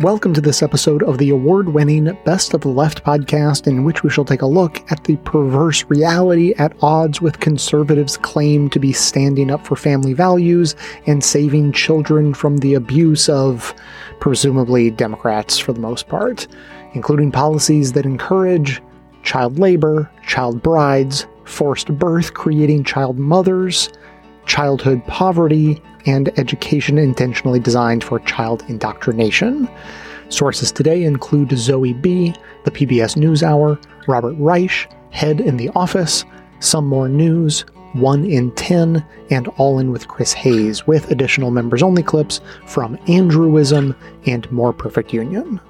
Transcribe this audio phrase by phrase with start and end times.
[0.00, 4.02] Welcome to this episode of the award winning Best of the Left podcast, in which
[4.02, 8.78] we shall take a look at the perverse reality at odds with conservatives' claim to
[8.78, 13.74] be standing up for family values and saving children from the abuse of,
[14.20, 16.46] presumably, Democrats for the most part,
[16.92, 18.82] including policies that encourage
[19.22, 23.88] child labor, child brides, forced birth, creating child mothers,
[24.44, 29.68] childhood poverty, and education intentionally designed for child indoctrination.
[30.28, 36.24] Sources today include Zoe Bee, the PBS NewsHour, Robert Reich, Head in the Office,
[36.60, 41.82] Some More News, 1 in 10, and All In with Chris Hayes, with additional members
[41.82, 43.96] only clips from Andrewism
[44.26, 45.60] and More Perfect Union.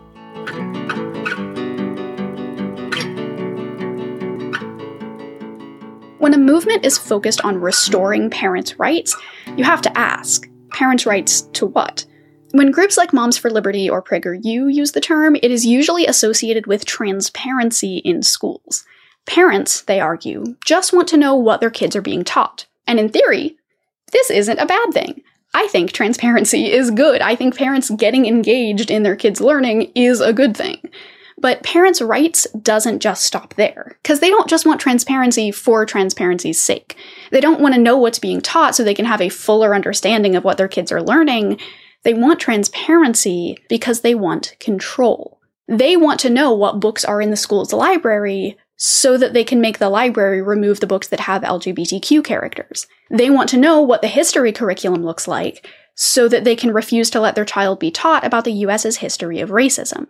[6.19, 9.15] When a movement is focused on restoring parents' rights,
[9.57, 12.05] you have to ask parents' rights to what?
[12.53, 16.67] When groups like Moms for Liberty or PragerU use the term, it is usually associated
[16.67, 18.85] with transparency in schools.
[19.27, 22.67] Parents, they argue, just want to know what their kids are being taught.
[22.87, 23.57] And in theory,
[24.13, 25.23] this isn't a bad thing.
[25.55, 27.21] I think transparency is good.
[27.23, 30.79] I think parents getting engaged in their kids' learning is a good thing.
[31.39, 36.61] But parents' rights doesn't just stop there, because they don't just want transparency for transparency's
[36.61, 36.97] sake.
[37.31, 40.37] They don't want to know what's being taught so they can have a fuller understanding
[40.37, 41.59] of what their kids are learning.
[42.03, 45.41] They want transparency because they want control.
[45.69, 49.61] They want to know what books are in the school's library so that they can
[49.61, 52.87] make the library remove the books that have LGBTQ characters.
[53.11, 57.11] They want to know what the history curriculum looks like so that they can refuse
[57.11, 60.07] to let their child be taught about the US's history of racism.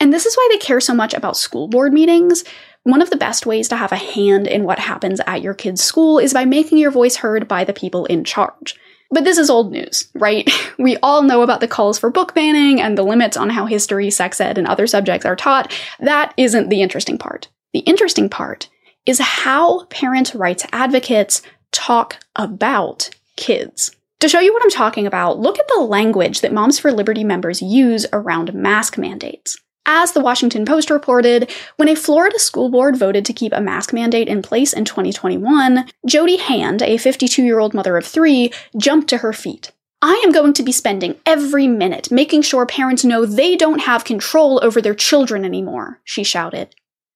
[0.00, 2.42] And this is why they care so much about school board meetings.
[2.84, 5.82] One of the best ways to have a hand in what happens at your kid's
[5.82, 8.74] school is by making your voice heard by the people in charge.
[9.10, 10.48] But this is old news, right?
[10.78, 14.08] We all know about the calls for book banning and the limits on how history,
[14.08, 15.78] sex ed, and other subjects are taught.
[15.98, 17.48] That isn't the interesting part.
[17.74, 18.70] The interesting part
[19.04, 23.94] is how parent rights advocates talk about kids.
[24.20, 27.24] To show you what I'm talking about, look at the language that Moms for Liberty
[27.24, 29.58] members use around mask mandates.
[29.92, 33.92] As the Washington Post reported, when a Florida school board voted to keep a mask
[33.92, 39.08] mandate in place in 2021, Jody Hand, a 52 year old mother of three, jumped
[39.08, 39.72] to her feet.
[40.00, 44.04] I am going to be spending every minute making sure parents know they don't have
[44.04, 46.72] control over their children anymore, she shouted.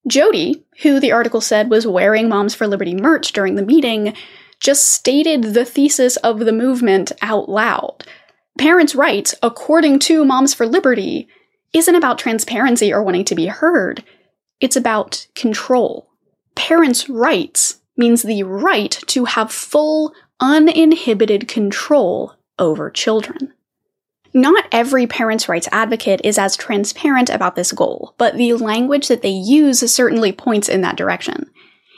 [0.09, 4.15] Jody, who the article said was wearing Moms for Liberty merch during the meeting,
[4.59, 8.05] just stated the thesis of the movement out loud.
[8.59, 11.29] Parents' rights, according to Moms for Liberty,
[11.75, 14.03] isn't about transparency or wanting to be heard.
[14.61, 16.09] It's about control.
[16.55, 23.53] Parents' rights means the right to have full, uninhibited control over children.
[24.33, 29.23] Not every parents' rights advocate is as transparent about this goal, but the language that
[29.23, 31.51] they use certainly points in that direction.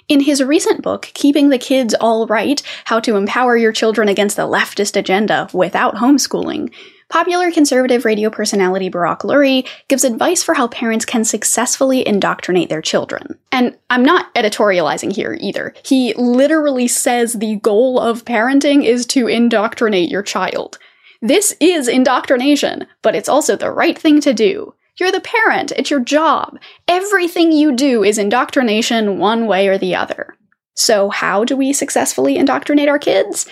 [0.09, 4.36] In his recent book, Keeping the Kids All Right How to Empower Your Children Against
[4.36, 6.72] the Leftist Agenda Without Homeschooling,
[7.08, 12.82] Popular conservative radio personality Barak Lurie gives advice for how parents can successfully indoctrinate their
[12.82, 13.38] children.
[13.52, 15.72] And I'm not editorializing here either.
[15.84, 20.78] He literally says the goal of parenting is to indoctrinate your child.
[21.22, 24.74] This is indoctrination, but it's also the right thing to do.
[24.98, 26.58] You're the parent, it's your job.
[26.88, 30.36] Everything you do is indoctrination one way or the other.
[30.74, 33.46] So, how do we successfully indoctrinate our kids?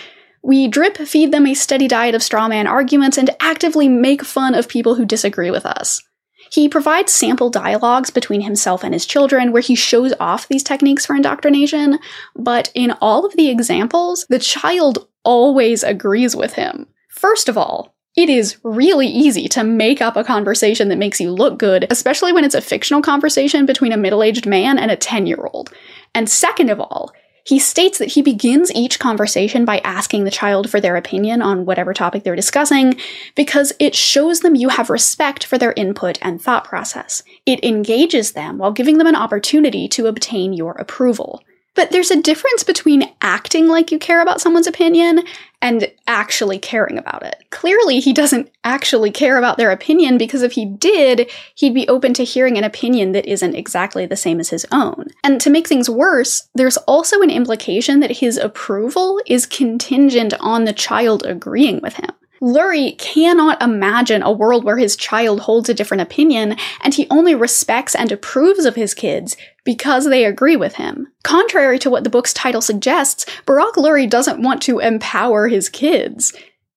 [0.45, 4.69] We drip feed them a steady diet of strawman arguments and actively make fun of
[4.69, 6.03] people who disagree with us.
[6.51, 11.03] He provides sample dialogues between himself and his children where he shows off these techniques
[11.03, 11.97] for indoctrination,
[12.35, 16.89] but in all of the examples, the child always agrees with him.
[17.09, 21.31] First of all, it is really easy to make up a conversation that makes you
[21.31, 24.95] look good, especially when it's a fictional conversation between a middle aged man and a
[24.95, 25.73] 10 year old.
[26.13, 27.11] And second of all,
[27.45, 31.65] he states that he begins each conversation by asking the child for their opinion on
[31.65, 32.99] whatever topic they're discussing
[33.35, 37.21] because it shows them you have respect for their input and thought process.
[37.45, 41.43] It engages them while giving them an opportunity to obtain your approval.
[41.75, 45.23] But there's a difference between acting like you care about someone's opinion
[45.61, 47.43] and actually caring about it.
[47.49, 52.13] Clearly, he doesn't actually care about their opinion because if he did, he'd be open
[52.15, 55.07] to hearing an opinion that isn't exactly the same as his own.
[55.23, 60.65] And to make things worse, there's also an implication that his approval is contingent on
[60.65, 62.11] the child agreeing with him.
[62.41, 67.33] Lurie cannot imagine a world where his child holds a different opinion and he only
[67.33, 71.07] respects and approves of his kids because they agree with him.
[71.23, 76.33] Contrary to what the book's title suggests, Barak Lurie doesn't want to empower his kids.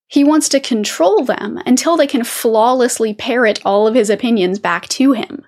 [0.07, 4.87] He wants to control them until they can flawlessly parrot all of his opinions back
[4.89, 5.45] to him.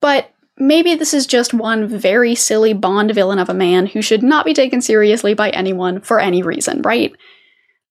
[0.00, 4.22] But maybe this is just one very silly Bond villain of a man who should
[4.22, 7.12] not be taken seriously by anyone for any reason, right?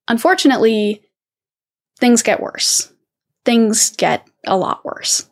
[0.07, 1.01] Unfortunately,
[2.03, 2.91] things get worse.
[3.45, 5.29] Things get a lot worse.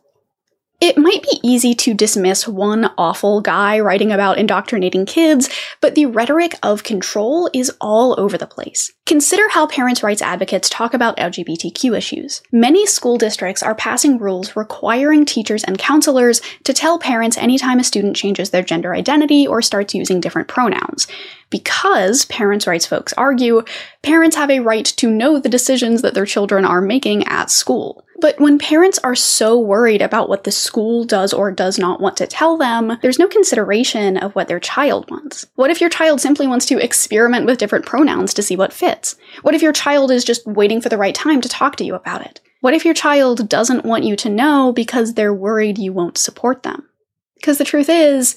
[0.82, 5.48] It might be easy to dismiss one awful guy writing about indoctrinating kids,
[5.80, 8.90] but the rhetoric of control is all over the place.
[9.06, 12.42] Consider how parents' rights advocates talk about LGBTQ issues.
[12.50, 17.84] Many school districts are passing rules requiring teachers and counselors to tell parents anytime a
[17.84, 21.06] student changes their gender identity or starts using different pronouns.
[21.48, 23.62] Because, parents' rights folks argue,
[24.02, 28.01] parents have a right to know the decisions that their children are making at school.
[28.22, 32.16] But when parents are so worried about what the school does or does not want
[32.18, 35.44] to tell them, there's no consideration of what their child wants.
[35.56, 39.16] What if your child simply wants to experiment with different pronouns to see what fits?
[39.42, 41.96] What if your child is just waiting for the right time to talk to you
[41.96, 42.40] about it?
[42.60, 46.62] What if your child doesn't want you to know because they're worried you won't support
[46.62, 46.88] them?
[47.34, 48.36] Because the truth is,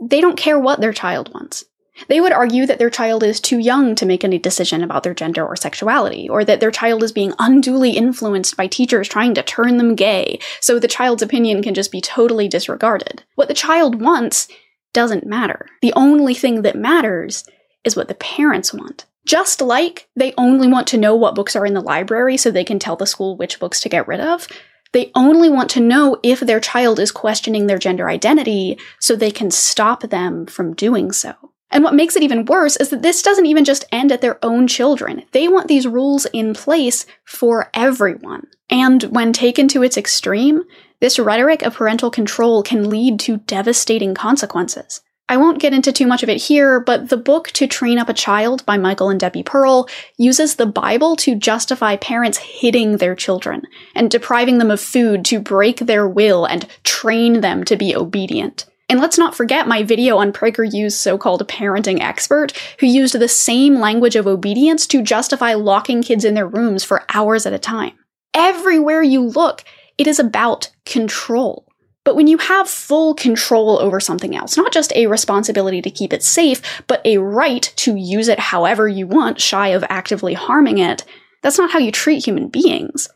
[0.00, 1.66] they don't care what their child wants.
[2.08, 5.14] They would argue that their child is too young to make any decision about their
[5.14, 9.42] gender or sexuality, or that their child is being unduly influenced by teachers trying to
[9.42, 13.24] turn them gay, so the child's opinion can just be totally disregarded.
[13.34, 14.48] What the child wants
[14.92, 15.66] doesn't matter.
[15.82, 17.44] The only thing that matters
[17.84, 19.06] is what the parents want.
[19.26, 22.64] Just like they only want to know what books are in the library so they
[22.64, 24.48] can tell the school which books to get rid of,
[24.92, 29.30] they only want to know if their child is questioning their gender identity so they
[29.30, 31.34] can stop them from doing so.
[31.70, 34.44] And what makes it even worse is that this doesn't even just end at their
[34.44, 35.22] own children.
[35.32, 38.48] They want these rules in place for everyone.
[38.68, 40.62] And when taken to its extreme,
[41.00, 45.00] this rhetoric of parental control can lead to devastating consequences.
[45.30, 48.08] I won't get into too much of it here, but the book To Train Up
[48.08, 53.14] a Child by Michael and Debbie Pearl uses the Bible to justify parents hitting their
[53.14, 53.62] children
[53.94, 58.66] and depriving them of food to break their will and train them to be obedient.
[58.90, 63.76] And let's not forget my video on PragerU's so-called parenting expert, who used the same
[63.76, 67.92] language of obedience to justify locking kids in their rooms for hours at a time.
[68.34, 69.62] Everywhere you look,
[69.96, 71.68] it is about control.
[72.02, 76.12] But when you have full control over something else, not just a responsibility to keep
[76.12, 80.78] it safe, but a right to use it however you want, shy of actively harming
[80.78, 81.04] it,
[81.42, 83.08] that's not how you treat human beings.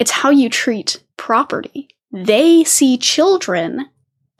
[0.00, 1.86] It's how you treat property.
[2.10, 3.90] They see children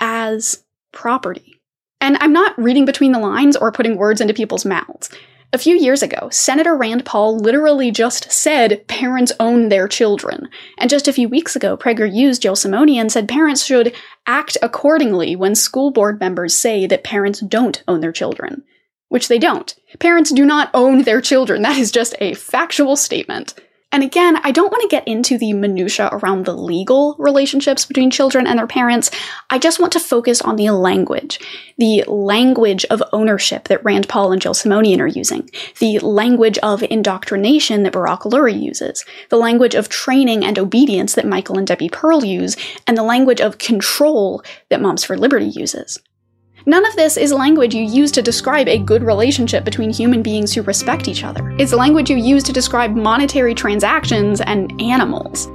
[0.01, 0.64] as
[0.95, 1.61] property.
[2.01, 5.11] And I'm not reading between the lines or putting words into people's mouths.
[5.55, 10.49] A few years ago, Senator Rand Paul literally just said parents own their children.
[10.79, 13.95] And just a few weeks ago, PragerU's Jill Simonian said parents should
[14.27, 18.65] act accordingly when school board members say that parents don't own their children.
[19.09, 19.73] Which they don't.
[20.01, 21.63] Parents do not own their children.
[21.63, 23.55] That is just a factual statement.
[23.95, 28.11] And again, I don't want to get into the minutiae around the legal relationships between
[28.11, 29.09] children and their parents.
[29.51, 31.39] I just want to focus on the language.
[31.79, 35.49] The language of ownership that Rand Paul and Jill Simonian are using.
[35.79, 39.05] The language of indoctrination that Barak Lurie uses.
[39.29, 42.57] The language of training and obedience that Michael and Debbie Pearl use.
[42.89, 46.01] And the language of control that Moms for Liberty uses.
[46.67, 50.55] None of this is language you use to describe a good relationship between human beings
[50.55, 51.55] who respect each other.
[51.59, 55.47] It's language you use to describe monetary transactions and animals.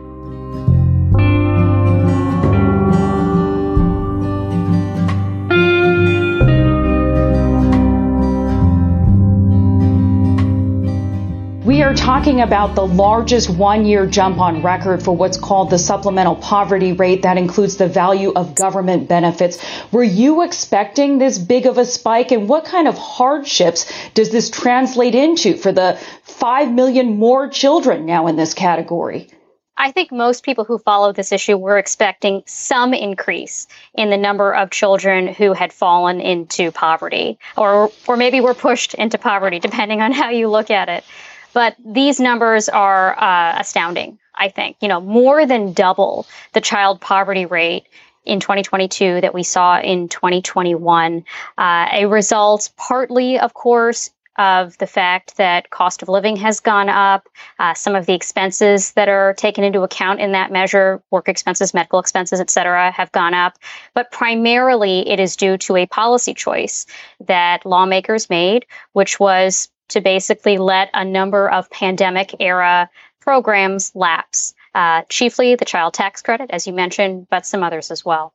[11.69, 15.77] We are talking about the largest one year jump on record for what's called the
[15.77, 17.21] supplemental poverty rate.
[17.21, 19.63] That includes the value of government benefits.
[19.91, 22.31] Were you expecting this big of a spike?
[22.31, 23.85] And what kind of hardships
[24.15, 29.29] does this translate into for the 5 million more children now in this category?
[29.77, 34.55] I think most people who follow this issue were expecting some increase in the number
[34.55, 40.01] of children who had fallen into poverty or or maybe were pushed into poverty depending
[40.01, 41.03] on how you look at it.
[41.53, 44.77] But these numbers are uh, astounding, I think.
[44.81, 47.85] You know, more than double the child poverty rate
[48.25, 51.23] in 2022 that we saw in 2021.
[51.57, 56.87] Uh, a result partly, of course, of the fact that cost of living has gone
[56.87, 57.27] up,
[57.59, 61.73] uh, some of the expenses that are taken into account in that measure, work expenses,
[61.73, 63.57] medical expenses, et cetera, have gone up.
[63.93, 66.85] But primarily, it is due to a policy choice
[67.27, 74.53] that lawmakers made, which was to basically let a number of pandemic era programs lapse,
[74.73, 78.33] uh, chiefly the child tax credit, as you mentioned, but some others as well.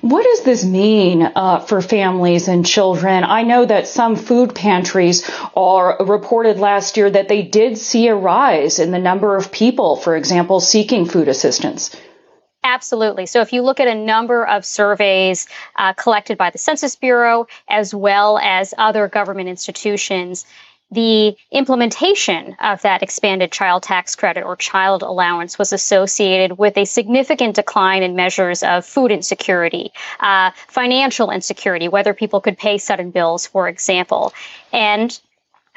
[0.00, 3.22] What does this mean uh, for families and children?
[3.22, 8.14] I know that some food pantries are reported last year that they did see a
[8.14, 11.94] rise in the number of people, for example, seeking food assistance.
[12.62, 13.26] Absolutely.
[13.26, 17.46] So if you look at a number of surveys uh, collected by the Census Bureau
[17.68, 20.44] as well as other government institutions,
[20.90, 26.84] the implementation of that expanded child tax credit or child allowance was associated with a
[26.84, 33.10] significant decline in measures of food insecurity, uh, financial insecurity, whether people could pay sudden
[33.10, 34.34] bills, for example.
[34.72, 35.18] And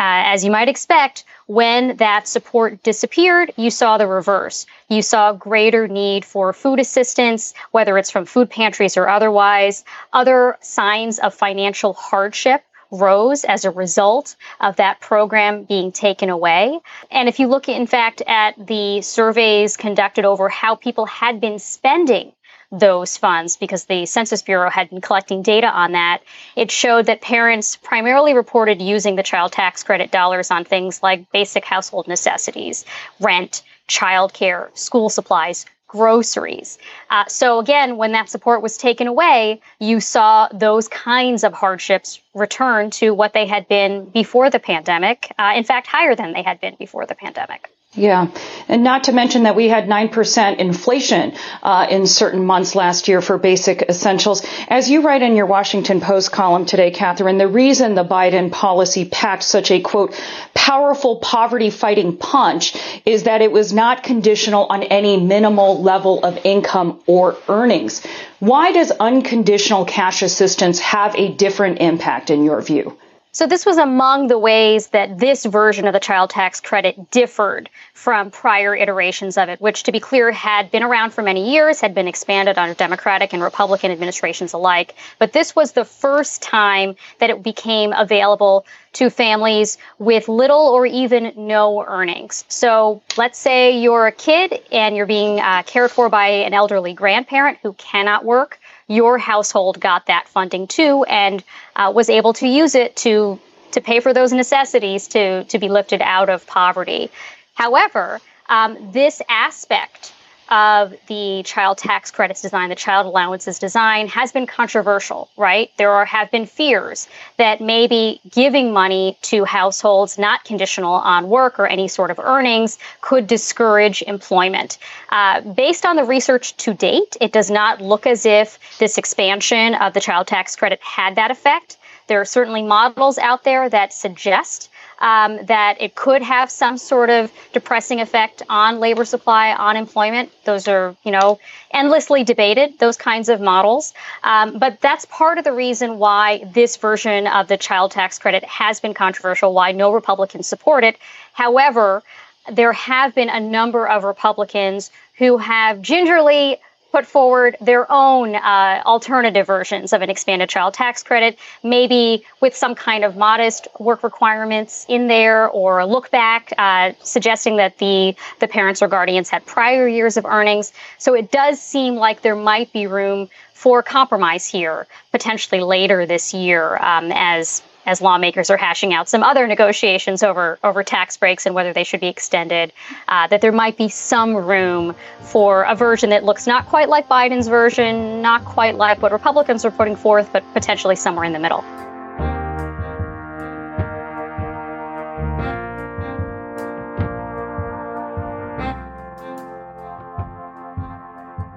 [0.04, 4.66] uh, as you might expect, when that support disappeared, you saw the reverse.
[4.90, 10.58] You saw greater need for food assistance, whether it's from food pantries or otherwise, other
[10.60, 16.82] signs of financial hardship rose as a result of that program being taken away.
[17.10, 21.60] And if you look, in fact, at the surveys conducted over how people had been
[21.60, 22.34] spending
[22.74, 26.24] those funds because the Census Bureau had been collecting data on that.
[26.56, 31.32] It showed that parents primarily reported using the child tax credit dollars on things like
[31.32, 32.84] basic household necessities,
[33.20, 36.80] rent, childcare, school supplies, groceries.
[37.12, 42.20] Uh, so again, when that support was taken away, you saw those kinds of hardships
[42.34, 45.32] return to what they had been before the pandemic.
[45.38, 47.70] Uh, in fact, higher than they had been before the pandemic.
[47.96, 48.30] Yeah,
[48.68, 53.22] and not to mention that we had 9% inflation uh, in certain months last year
[53.22, 54.44] for basic essentials.
[54.68, 59.06] As you write in your Washington Post column today, Catherine, the reason the Biden policy
[59.06, 60.20] packed such a, quote,
[60.56, 66.40] powerful poverty fighting punch is that it was not conditional on any minimal level of
[66.44, 68.04] income or earnings.
[68.40, 72.98] Why does unconditional cash assistance have a different impact in your view?
[73.36, 77.68] So this was among the ways that this version of the child tax credit differed
[77.96, 81.82] from prior iterations of it, which to be clear had been around for many years,
[81.82, 84.94] had been expanded under Democratic and Republican administrations alike.
[85.18, 90.86] But this was the first time that it became available to families with little or
[90.86, 92.46] even no earnings.
[92.50, 96.94] So let's say you're a kid and you're being uh, cared for by an elderly
[96.94, 101.44] grandparent who cannot work your household got that funding too and
[101.76, 103.40] uh, was able to use it to
[103.72, 107.10] to pay for those necessities to to be lifted out of poverty.
[107.56, 110.14] However, um, this aspect
[110.54, 115.72] of the child tax credits design, the child allowances design, has been controversial, right?
[115.78, 117.08] There are, have been fears
[117.38, 122.78] that maybe giving money to households not conditional on work or any sort of earnings
[123.02, 124.78] could discourage employment.
[125.10, 129.74] Uh, based on the research to date, it does not look as if this expansion
[129.74, 131.78] of the child tax credit had that effect.
[132.06, 134.70] There are certainly models out there that suggest
[135.04, 140.32] um, that it could have some sort of depressing effect on labor supply, on employment.
[140.46, 141.40] Those are, you know,
[141.72, 143.94] endlessly debated, those kinds of models.
[144.24, 148.46] Um, but that's part of the reason why this version of the child tax credit
[148.46, 150.96] has been controversial, why no Republicans support it.
[151.34, 152.02] However,
[152.50, 156.62] there have been a number of Republicans who have gingerly
[156.94, 162.56] put forward their own uh, alternative versions of an expanded child tax credit, maybe with
[162.56, 167.80] some kind of modest work requirements in there or a look back, uh, suggesting that
[167.80, 170.72] the, the parents or guardians had prior years of earnings.
[171.00, 176.32] So it does seem like there might be room for compromise here, potentially later this
[176.32, 181.46] year, um, as as lawmakers are hashing out some other negotiations over over tax breaks
[181.46, 182.72] and whether they should be extended,
[183.08, 187.08] uh, that there might be some room for a version that looks not quite like
[187.08, 191.40] Biden's version, not quite like what Republicans are putting forth, but potentially somewhere in the
[191.40, 191.64] middle.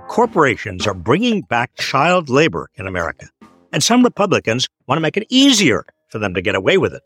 [0.09, 3.29] Corporations are bringing back child labor in America,
[3.71, 7.03] and some Republicans want to make it easier for them to get away with it.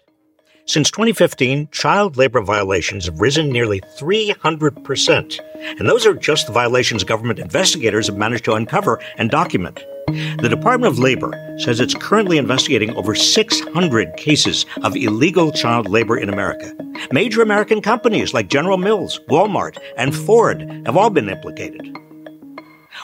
[0.67, 5.41] Since 2015, child labor violations have risen nearly 300%.
[5.79, 9.83] And those are just the violations government investigators have managed to uncover and document.
[10.07, 16.17] The Department of Labor says it's currently investigating over 600 cases of illegal child labor
[16.17, 16.73] in America.
[17.11, 21.97] Major American companies like General Mills, Walmart, and Ford have all been implicated.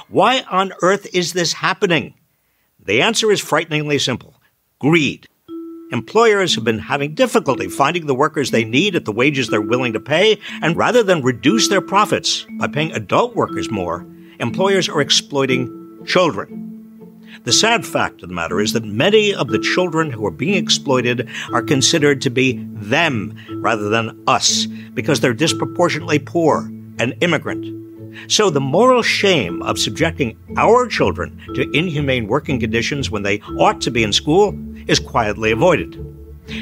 [0.08, 2.14] Why on earth is this happening?
[2.78, 4.34] The answer is frighteningly simple
[4.78, 5.26] greed.
[5.92, 9.92] Employers have been having difficulty finding the workers they need at the wages they're willing
[9.92, 14.04] to pay, and rather than reduce their profits by paying adult workers more,
[14.40, 16.66] employers are exploiting children.
[17.44, 20.54] The sad fact of the matter is that many of the children who are being
[20.54, 27.85] exploited are considered to be them rather than us because they're disproportionately poor and immigrant.
[28.28, 33.80] So the moral shame of subjecting our children to inhumane working conditions when they ought
[33.82, 34.54] to be in school
[34.86, 35.94] is quietly avoided.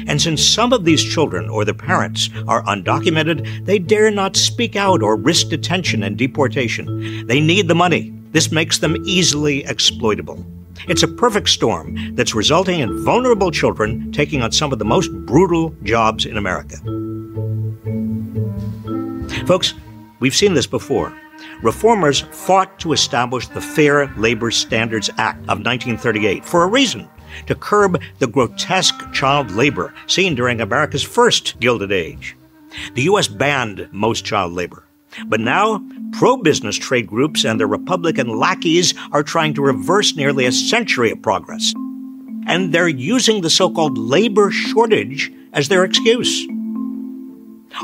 [0.07, 4.75] And since some of these children or their parents are undocumented, they dare not speak
[4.75, 7.27] out or risk detention and deportation.
[7.27, 8.11] They need the money.
[8.31, 10.43] This makes them easily exploitable.
[10.87, 15.11] It's a perfect storm that's resulting in vulnerable children taking on some of the most
[15.25, 16.77] brutal jobs in America.
[19.45, 19.73] Folks,
[20.19, 21.13] we've seen this before.
[21.61, 27.07] Reformers fought to establish the Fair Labor Standards Act of 1938 for a reason
[27.47, 32.35] to curb the grotesque child labor seen during America's first Gilded Age.
[32.93, 33.27] The U.S.
[33.27, 34.85] banned most child labor.
[35.27, 35.81] But now,
[36.11, 41.11] pro business trade groups and their Republican lackeys are trying to reverse nearly a century
[41.11, 41.73] of progress.
[42.47, 46.45] And they're using the so called labor shortage as their excuse.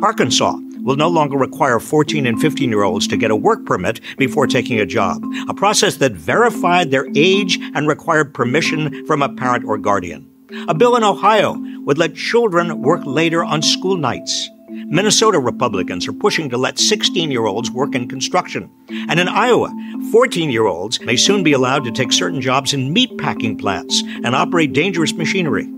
[0.02, 4.00] Arkansas will no longer require 14 and 15 year olds to get a work permit
[4.18, 9.34] before taking a job, a process that verified their age and required permission from a
[9.34, 10.28] parent or guardian.
[10.68, 14.50] A bill in Ohio would let children work later on school nights.
[14.70, 18.70] Minnesota Republicans are pushing to let 16 year olds work in construction.
[18.90, 19.72] And in Iowa,
[20.12, 24.36] 14 year olds may soon be allowed to take certain jobs in meatpacking plants and
[24.36, 25.72] operate dangerous machinery.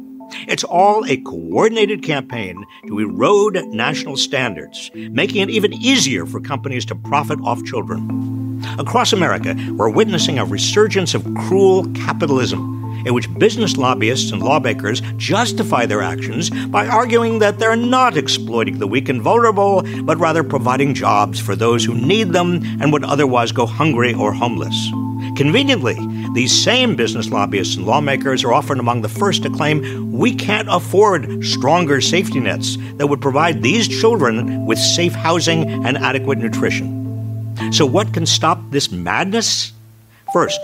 [0.48, 6.86] It's all a coordinated campaign to erode national standards, making it even easier for companies
[6.86, 8.62] to profit off children.
[8.80, 15.02] Across America, we're witnessing a resurgence of cruel capitalism in which business lobbyists and lawmakers
[15.18, 20.44] justify their actions by arguing that they're not exploiting the weak and vulnerable, but rather
[20.44, 24.90] providing jobs for those who need them and would otherwise go hungry or homeless.
[25.36, 25.96] Conveniently,
[26.34, 30.68] these same business lobbyists and lawmakers are often among the first to claim we can't
[30.68, 37.04] afford stronger safety nets that would provide these children with safe housing and adequate nutrition.
[37.72, 39.74] So, what can stop this madness?
[40.34, 40.60] First,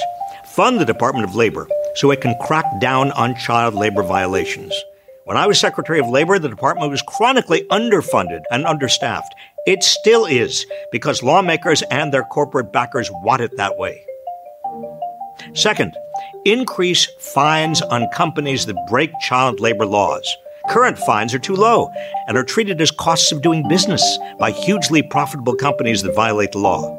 [0.55, 4.73] fund the Department of Labor so it can crack down on child labor violations.
[5.25, 9.35] When I was Secretary of Labor, the department was chronically underfunded and understaffed.
[9.67, 14.03] It still is because lawmakers and their corporate backers want it that way.
[15.53, 15.95] Second,
[16.45, 20.37] increase fines on companies that break child labor laws.
[20.69, 21.89] Current fines are too low
[22.27, 26.59] and are treated as costs of doing business by hugely profitable companies that violate the
[26.59, 26.97] law.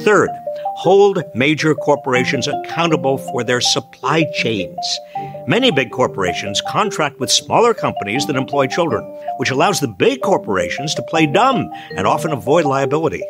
[0.00, 0.30] Third,
[0.76, 4.98] hold major corporations accountable for their supply chains.
[5.46, 9.04] Many big corporations contract with smaller companies that employ children,
[9.36, 13.22] which allows the big corporations to play dumb and often avoid liability.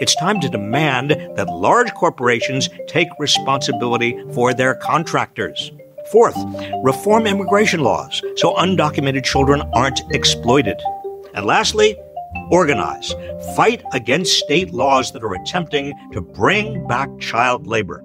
[0.00, 5.72] It's time to demand that large corporations take responsibility for their contractors.
[6.10, 6.36] Fourth,
[6.82, 10.80] reform immigration laws so undocumented children aren't exploited.
[11.34, 11.96] And lastly,
[12.50, 13.14] organize.
[13.54, 18.04] Fight against state laws that are attempting to bring back child labor.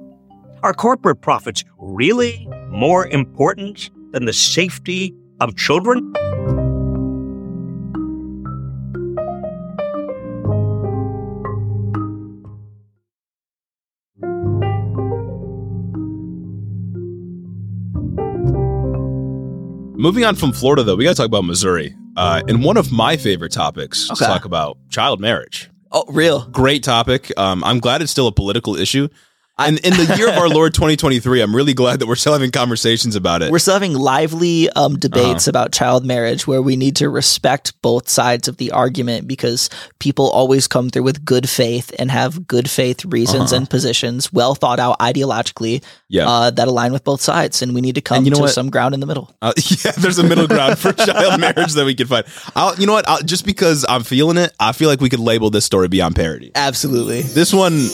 [0.64, 6.14] Are corporate profits really more important than the safety of children?
[20.06, 21.96] Moving on from Florida, though, we got to talk about Missouri.
[22.16, 24.20] Uh, and one of my favorite topics Okay.
[24.20, 25.68] to talk about child marriage.
[25.92, 26.46] Oh, real.
[26.50, 27.32] Great topic.
[27.38, 29.08] Um, I'm glad it's still a political issue.
[29.58, 32.52] And in the year of our Lord 2023, I'm really glad that we're still having
[32.52, 33.52] conversations about it.
[33.52, 34.98] We're still having lively um, Uh-huh.
[35.00, 39.70] debates about child marriage where we need to respect both sides of the argument because
[40.00, 43.56] people always come through with good faith and have good faith reasons Uh-huh.
[43.62, 46.28] and positions, well thought out ideologically, Yeah.
[46.30, 47.62] uh, that align with both sides.
[47.62, 48.52] And we need to come you know to what?
[48.52, 49.34] some ground in the middle.
[49.42, 49.54] Uh,
[49.86, 52.26] yeah, there's a middle ground for child marriage that we can find.
[52.58, 53.08] I'll, you know what?
[53.08, 56.18] I'll, just because I'm feeling it, I feel like we could label this story beyond
[56.18, 56.52] parody.
[56.56, 57.22] Absolutely.
[57.22, 57.88] This one,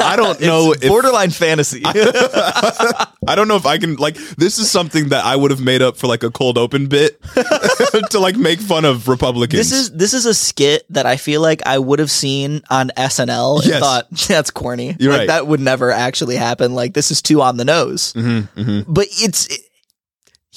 [0.00, 1.82] I don't know if Borderline fantasy.
[1.84, 5.82] I don't know if I can like this is something that I would have made
[5.82, 7.20] up for like a cold open bit
[8.10, 9.58] to like make fun of Republicans.
[9.70, 12.90] This is this is a skit that I feel like I would have seen on
[12.96, 13.74] SNL Yes.
[13.74, 14.96] and thought that's corny.
[14.98, 15.28] You're like right.
[15.28, 16.74] that would never actually happen.
[16.74, 18.12] Like this is too on the nose.
[18.14, 19.60] Mm-hmm, But it's it-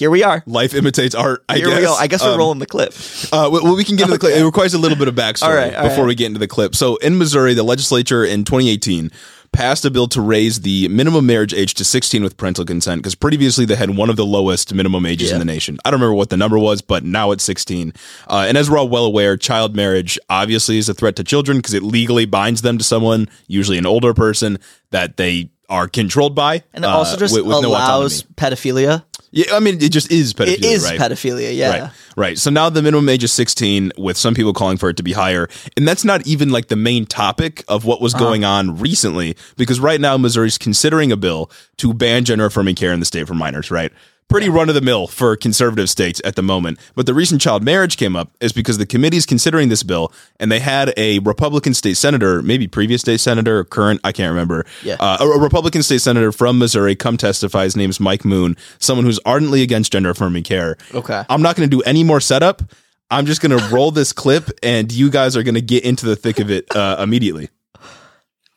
[0.02, 0.42] here we are.
[0.48, 1.44] life imitates art.
[1.48, 1.78] I here guess.
[1.78, 1.94] we go.
[1.94, 2.92] I guess we're Um, rolling the clip.
[3.32, 4.36] Uh, well, we can get into the clip.
[4.36, 6.08] It requires a little bit of backstory All right, all before right.
[6.08, 6.74] we get into the clip.
[6.76, 9.12] So, in Missouri, the legislature in 2018
[9.54, 13.16] passed a bill to raise the minimum marriage age to 16 with parental consent because
[13.16, 15.78] previously they had one of the lowest minimum ages in the nation.
[15.86, 17.94] I don't remember what the number was, but now it's 16.
[18.30, 21.58] Uh, and as we're all well aware, child marriage obviously is a threat to children
[21.60, 24.58] because it legally binds them to someone, usually an older person,
[24.92, 28.36] that they are controlled by, and it also uh, just with, with allows autonomy.
[28.56, 29.04] pedophilia.
[29.34, 30.54] Yeah, I mean, it just is pedophilia.
[30.58, 31.00] It is right?
[31.00, 31.56] pedophilia.
[31.56, 31.70] Yeah.
[31.70, 31.92] Right.
[32.18, 32.38] Right.
[32.38, 35.14] So now the minimum age is 16, with some people calling for it to be
[35.14, 35.48] higher.
[35.78, 38.04] And that's not even like the main topic of what Uh-huh.
[38.04, 42.76] was going on recently, because right now Missouri's considering a bill to ban gender affirming
[42.76, 43.94] care in the state for minors, right?
[44.32, 46.80] Pretty run of the mill for conservative states at the moment.
[46.96, 50.50] But the reason child marriage came up is because the committee's considering this bill and
[50.50, 54.66] they had a Republican state senator, maybe previous state senator, current, I can't remember.
[54.84, 54.96] Yeah.
[55.02, 57.66] Uh, a, a Republican state senator from Missouri come testify.
[57.66, 60.78] His name's Mike Moon, someone who's ardently against gender affirming care.
[60.94, 61.26] Okay.
[61.30, 62.62] I'm not going to do any more setup.
[63.10, 66.06] I'm just going to roll this clip, and you guys are going to get into
[66.06, 67.50] the thick of it uh, immediately.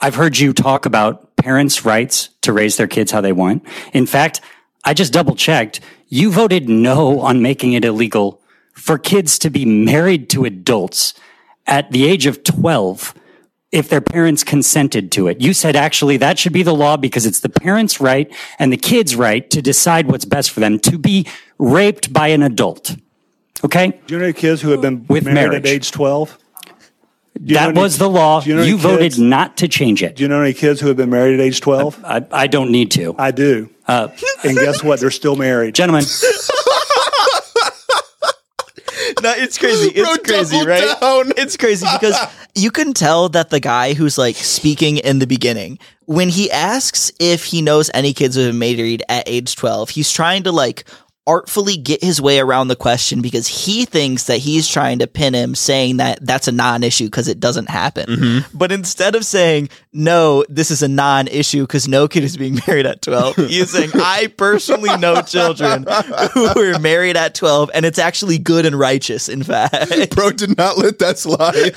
[0.00, 3.66] I've heard you talk about parents' rights to raise their kids how they want.
[3.92, 4.40] In fact,
[4.84, 5.80] I just double checked.
[6.08, 8.40] You voted no on making it illegal
[8.72, 11.14] for kids to be married to adults
[11.66, 13.14] at the age of 12
[13.72, 15.40] if their parents consented to it.
[15.40, 18.76] You said actually that should be the law because it's the parents' right and the
[18.76, 21.26] kids' right to decide what's best for them to be
[21.58, 22.96] raped by an adult.
[23.64, 23.98] Okay?
[24.06, 25.64] Do you know any kids who have been With married marriage.
[25.64, 26.38] at age 12?
[27.40, 28.42] You That any- was the law.
[28.42, 30.16] you know You voted kids- not to change it.
[30.16, 32.00] Do you know any kids who have been married at age 12?
[32.04, 33.14] I, I don't need to.
[33.18, 33.68] I do.
[33.86, 34.08] Uh,
[34.44, 35.00] And guess what?
[35.00, 35.74] They're still married.
[35.74, 36.04] gentlemen,
[39.22, 39.88] No, it's crazy.
[39.88, 41.00] It's Bro, crazy, right?
[41.00, 41.32] down.
[41.38, 42.16] It's crazy because
[42.54, 47.10] you can tell that the guy who's like speaking in the beginning, when he asks
[47.18, 50.52] if he knows any kids who have been married at age 12, he's trying to
[50.52, 50.84] like
[51.26, 55.34] artfully get his way around the question because he thinks that he's trying to pin
[55.34, 58.06] him saying that that's a non-issue because it doesn't happen.
[58.06, 58.56] Mm-hmm.
[58.58, 62.84] But instead of saying, no, this is a non-issue because no kid is being married
[62.84, 65.86] at 12, he's saying, I personally know children
[66.34, 70.14] who were married at 12 and it's actually good and righteous, in fact.
[70.14, 71.72] Bro did not let that slide.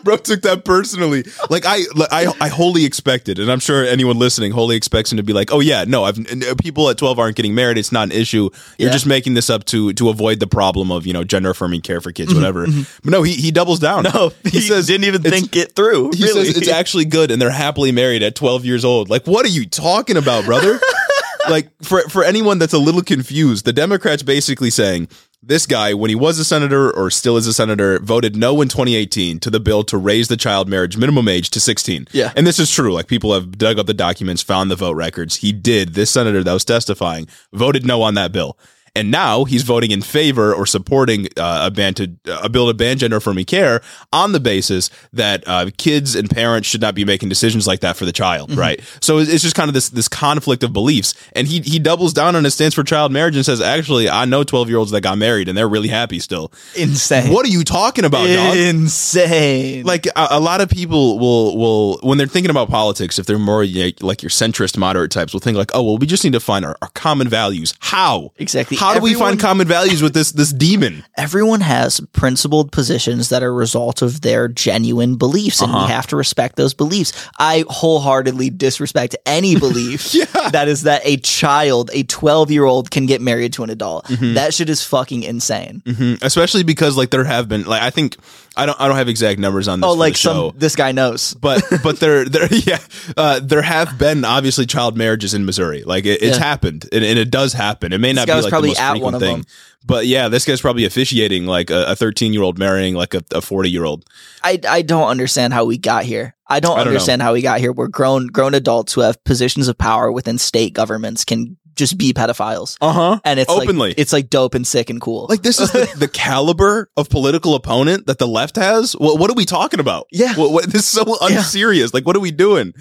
[0.04, 1.24] Bro took that personally.
[1.48, 5.22] Like I, I, I wholly expected, and I'm sure anyone listening wholly expects him to
[5.22, 6.18] be like, "Oh yeah, no, I've
[6.58, 7.78] people at 12 aren't getting married.
[7.78, 8.50] It's not an issue.
[8.78, 8.92] You're Yeah.
[8.92, 12.00] just making this up to to avoid the problem of you know gender affirming care
[12.00, 14.04] for kids, whatever." But no, he he doubles down.
[14.04, 16.10] Mm-hmm, No, he, didn't even think it through.
[16.14, 16.46] He really.
[16.46, 19.08] says it's actually good, and they're happily married at 12 years old.
[19.10, 20.80] Like, what are you talking about, brother?
[21.50, 25.08] like, for for anyone that's a little confused, the Democrats basically saying
[25.42, 28.68] this guy, when he was a senator or still is a senator, voted no in
[28.68, 32.08] 2018 to the bill to raise the child marriage minimum age to 16.
[32.12, 32.32] Yeah.
[32.36, 32.92] and this is true.
[32.92, 35.36] Like, people have dug up the documents, found the vote records.
[35.36, 35.94] He did.
[35.94, 38.58] This senator that was testifying voted no on that bill.
[38.94, 42.10] And now he's voting in favor or supporting uh, a ban to
[42.42, 43.80] a bill to ban gender affirming care
[44.12, 47.96] on the basis that uh, kids and parents should not be making decisions like that
[47.96, 48.80] for the child, right?
[49.00, 52.36] So it's just kind of this this conflict of beliefs, and he he doubles down
[52.36, 55.00] on his stance for child marriage and says, actually, I know twelve year olds that
[55.02, 56.52] got married and they're really happy still.
[56.76, 57.32] insane.
[57.32, 58.56] What are you talking about, dog?
[58.56, 59.84] Insane.
[59.84, 63.38] like a, a lot of people will will when they're thinking about politics if they're
[63.38, 63.64] more
[64.00, 66.64] like your centrist moderate types will think like oh well we just need to find
[66.64, 68.76] our, our common values how Exactly.
[68.80, 73.28] How do we Everyone- find common values with this this demon Everyone has principled positions
[73.28, 75.86] that are a result of their genuine beliefs, and Uh-huh.
[75.86, 77.12] we have to respect those beliefs.
[77.38, 80.12] I wholeheartedly disrespect any belief
[80.52, 84.06] that is that a child, a 12 year old, can get married to an adult.
[84.06, 84.34] Mm-hmm.
[84.34, 85.82] That shit is fucking insane.
[85.86, 86.18] Mhm.
[86.22, 88.16] especially because like there have been like I think
[88.56, 91.34] I don't I don't have exact numbers on this Oh, like some, this guy knows.
[91.40, 92.78] but but there there yeah
[93.16, 96.44] uh, there have been obviously child marriages in Missouri like it, it's Yeah.
[96.44, 99.18] happened and, and it does happen it may not be like probably the most frequent
[99.20, 99.44] thing them.
[99.86, 103.70] but yeah this guy's probably officiating like a 13 year old marrying like a 40
[103.70, 104.04] year old
[104.42, 106.34] I, I don't understand how we got here.
[106.48, 106.90] I don't, I don't know.
[106.92, 107.72] understand how we got here.
[107.72, 112.12] We're grown grown adults who have positions of power within state governments can just be
[112.12, 112.76] pedophiles.
[112.80, 113.90] uh-huh And it's Openly.
[113.90, 115.26] like it's like dope and sick and cool.
[115.28, 118.92] Like this is the, the caliber of political opponent that the left has.
[118.94, 120.06] What, what are we talking about?
[120.12, 120.34] Yeah.
[120.34, 121.92] What, what, this is so unserious.
[121.94, 122.72] Like, what are we doing?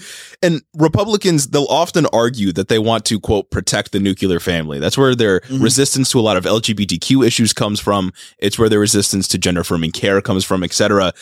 [0.41, 4.79] And Republicans, they'll often argue that they want to quote protect the nuclear family.
[4.79, 5.63] That's where their Mm-hmm.
[5.63, 8.11] resistance to a lot of LGBTQ issues comes from.
[8.39, 11.13] It's where their resistance to gender affirming care comes from, etc.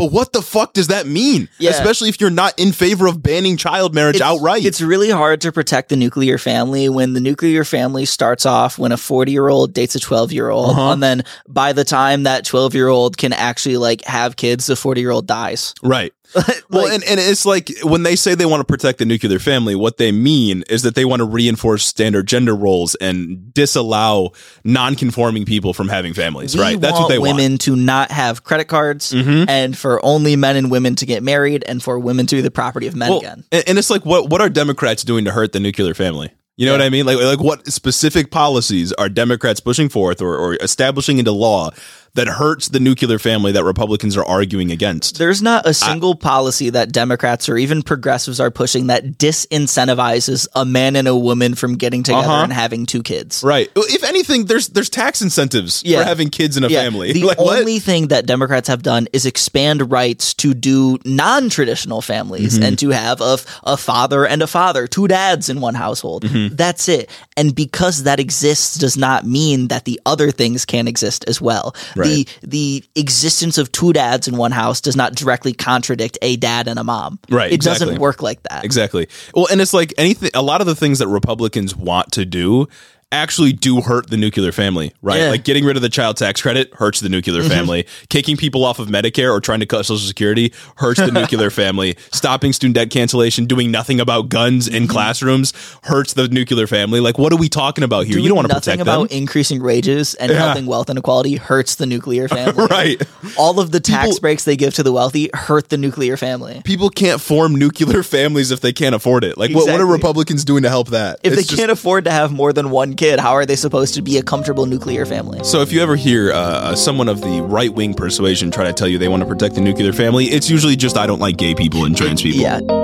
[0.00, 1.50] But what the fuck does that mean?
[1.58, 1.72] Yeah.
[1.72, 4.64] Especially if you're not in favor of banning child marriage it's, outright.
[4.64, 8.92] It's really hard to protect the nuclear family when the nuclear family starts off when
[8.92, 10.70] a 40 year old dates a 12 year old.
[10.70, 10.92] Uh-huh.
[10.92, 14.74] And then by the time that 12 year old can actually like have kids, the
[14.74, 15.74] 40 year old dies.
[15.82, 16.14] right.
[16.70, 19.74] well, and, and it's like when they say they want to protect the nuclear family,
[19.74, 24.32] what they mean is that they want to reinforce standard gender roles and disallow
[24.64, 26.54] non-conforming people from having families.
[26.54, 26.80] We right?
[26.80, 27.42] That's what they women want.
[27.42, 29.46] Women to not have credit cards Mhm.
[29.48, 32.50] and for only men and women to get married and for women to be the
[32.50, 33.44] property of men Well, again.
[33.50, 36.30] and, and it's like what what are Democrats doing to hurt the nuclear family?
[36.56, 37.06] You know what I mean?
[37.06, 41.70] Like like what specific policies are Democrats pushing forth or, or establishing into law
[42.14, 45.18] that hurts the nuclear family that Republicans are arguing against.
[45.18, 50.64] There's not a single policy that Democrats or even progressives are pushing that disincentivizes a
[50.64, 52.44] man and a woman from getting together Uh-huh.
[52.44, 53.42] and having two kids.
[53.42, 53.70] Right.
[53.76, 56.00] If anything, there's there's tax incentives Yeah.
[56.00, 57.12] for having kids in a Yeah, family.
[57.12, 57.58] The like what?
[57.60, 62.62] only thing that Democrats have done is expand rights to do non-traditional families Mm-hmm.
[62.64, 66.24] and to have a, a father and a father, two dads in one household.
[66.24, 66.56] Mm-hmm.
[66.56, 67.10] That's it.
[67.36, 71.74] And because that exists does not mean that the other things can't exist as well.
[72.00, 72.38] Right.
[72.42, 76.78] the existence of two dads in one house does not directly contradict a dad and
[76.78, 77.18] a mom.
[77.28, 77.86] Right, It exactly.
[77.86, 78.64] doesn't work like that.
[78.64, 79.08] Exactly.
[79.34, 80.30] Well, and it's like anything.
[80.34, 82.68] A lot of the things that Republicans want to do
[83.12, 85.18] actually do hurt the nuclear family, right?
[85.18, 85.30] Yeah.
[85.30, 87.50] Like getting rid of the child tax credit hurts the nuclear mm-hmm.
[87.50, 87.86] family.
[88.08, 91.96] Kicking people off of Medicare or trying to cut Social Security hurts the nuclear family.
[92.12, 94.92] Stopping student debt cancellation, doing nothing about guns in mm-hmm.
[94.92, 97.00] classrooms hurts the nuclear family.
[97.00, 98.14] Like, what are we talking about here?
[98.14, 99.18] Doing you don't want to protect about them.
[99.18, 100.38] increasing wages and Yeah.
[100.38, 102.66] helping wealth inequality hurts the nuclear family.
[102.66, 103.02] Right.
[103.36, 106.62] All of the tax People- breaks they give to the wealthy hurt the nuclear family.
[106.64, 109.36] People can't form nuclear families if they can't afford it.
[109.36, 111.18] Like, what, what are Republicans doing to help that?
[111.24, 113.56] If It's they just- can't afford to have more than one kid, how are they
[113.56, 115.42] supposed to be a comfortable nuclear family?
[115.42, 118.74] So if you ever hear uh, uh, someone of the right wing persuasion try to
[118.74, 121.38] tell you they want to protect the nuclear family, it's usually just I don't like
[121.38, 122.42] gay people and trans people.
[122.42, 122.79] Yeah.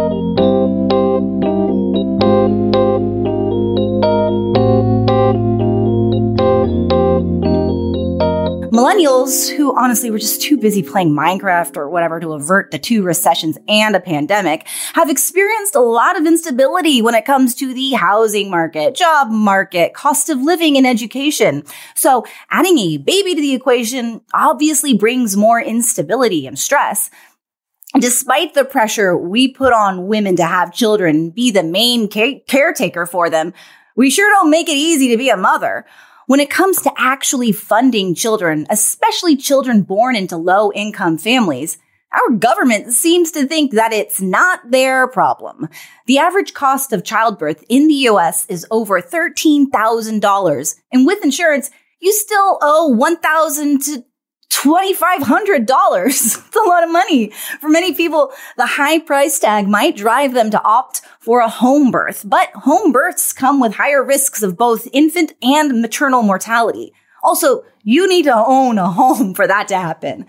[8.72, 13.02] Millennials, who honestly were just too busy playing Minecraft or whatever to avert the two
[13.02, 17.92] recessions and a pandemic, have experienced a lot of instability when it comes to the
[17.92, 21.62] housing market, job market, cost of living, and education.
[21.94, 27.10] So adding a baby to the equation obviously brings more instability and stress.
[27.98, 33.06] Despite the pressure we put on women to have children, be the main ca- caretaker
[33.06, 33.54] for them,
[33.94, 35.86] we sure don't make it easy to be a mother.
[36.26, 41.78] When it comes to actually funding children, especially children born into low income families,
[42.12, 45.68] our government seems to think that it's not their problem.
[46.06, 50.74] The average cost of childbirth in the US is over $13,000.
[50.92, 54.04] And with insurance, you still owe 1,000 to
[54.50, 56.06] $2,500.
[56.06, 57.30] It's a lot of money.
[57.60, 61.90] For many people, the high price tag might drive them to opt for a home
[61.90, 66.92] birth, but home births come with higher risks of both infant and maternal mortality.
[67.22, 70.26] Also, you need to own a home for that to happen.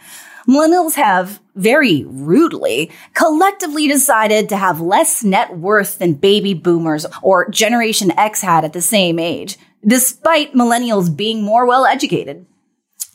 [0.47, 7.49] Millennials have very rudely collectively decided to have less net worth than baby boomers or
[7.49, 12.45] Generation X had at the same age, despite millennials being more well educated.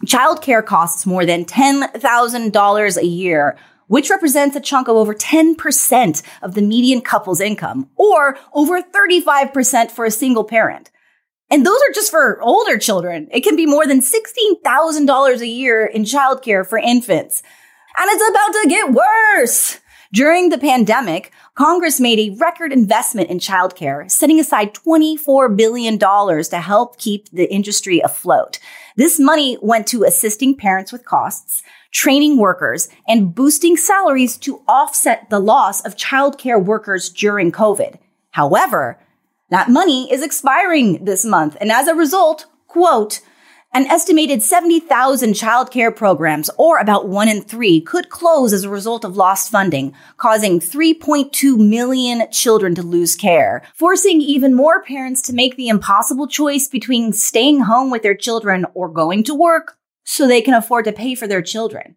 [0.06, 6.54] Childcare costs more than $10,000 a year, which represents a chunk of over 10% of
[6.54, 10.90] the median couple's income, or over 35% for a single parent.
[11.50, 13.28] And those are just for older children.
[13.30, 17.42] It can be more than $16,000 a year in childcare for infants.
[17.96, 19.78] And it's about to get worse.
[20.14, 26.60] During the pandemic, Congress made a record investment in childcare, setting aside $24 billion to
[26.60, 28.58] help keep the industry afloat.
[28.96, 35.30] This money went to assisting parents with costs, training workers, and boosting salaries to offset
[35.30, 37.98] the loss of childcare workers during COVID.
[38.30, 38.98] However,
[39.50, 43.20] that money is expiring this month, and as a result, quote,
[43.74, 49.02] an estimated 70,000 childcare programs, or about one in three, could close as a result
[49.02, 55.32] of lost funding, causing 3.2 million children to lose care, forcing even more parents to
[55.32, 60.26] make the impossible choice between staying home with their children or going to work so
[60.26, 61.96] they can afford to pay for their children.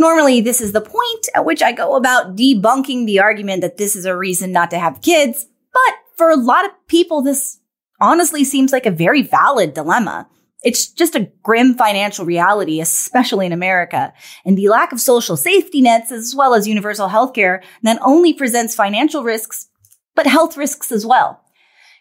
[0.00, 3.94] Normally, this is the point at which I go about debunking the argument that this
[3.94, 7.60] is a reason not to have kids, but for a lot of people, this
[8.00, 10.28] honestly seems like a very valid dilemma.
[10.64, 14.12] It's just a grim financial reality, especially in America.
[14.44, 18.74] And the lack of social safety nets, as well as universal healthcare, not only presents
[18.74, 19.68] financial risks,
[20.16, 21.40] but health risks as well.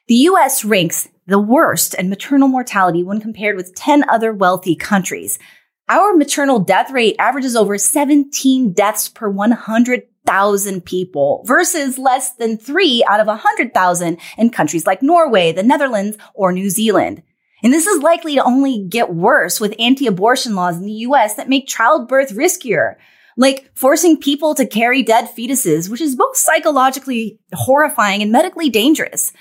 [0.07, 5.37] The US ranks the worst in maternal mortality when compared with 10 other wealthy countries.
[5.89, 13.03] Our maternal death rate averages over 17 deaths per 100,000 people versus less than 3
[13.07, 17.21] out of 100,000 in countries like Norway, the Netherlands, or New Zealand.
[17.63, 21.49] And this is likely to only get worse with anti-abortion laws in the US that
[21.49, 22.95] make childbirth riskier,
[23.35, 29.31] like forcing people to carry dead fetuses, which is both psychologically horrifying and medically dangerous.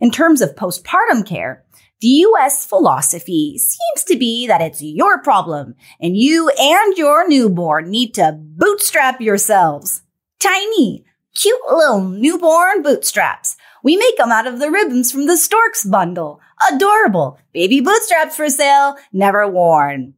[0.00, 1.64] In terms of postpartum care,
[2.00, 7.90] the US philosophy seems to be that it's your problem and you and your newborn
[7.90, 10.02] need to bootstrap yourselves.
[10.40, 13.56] Tiny, cute little newborn bootstraps.
[13.84, 16.40] We make them out of the ribbons from the Storks bundle.
[16.70, 17.38] Adorable.
[17.52, 20.14] Baby bootstraps for sale, never worn.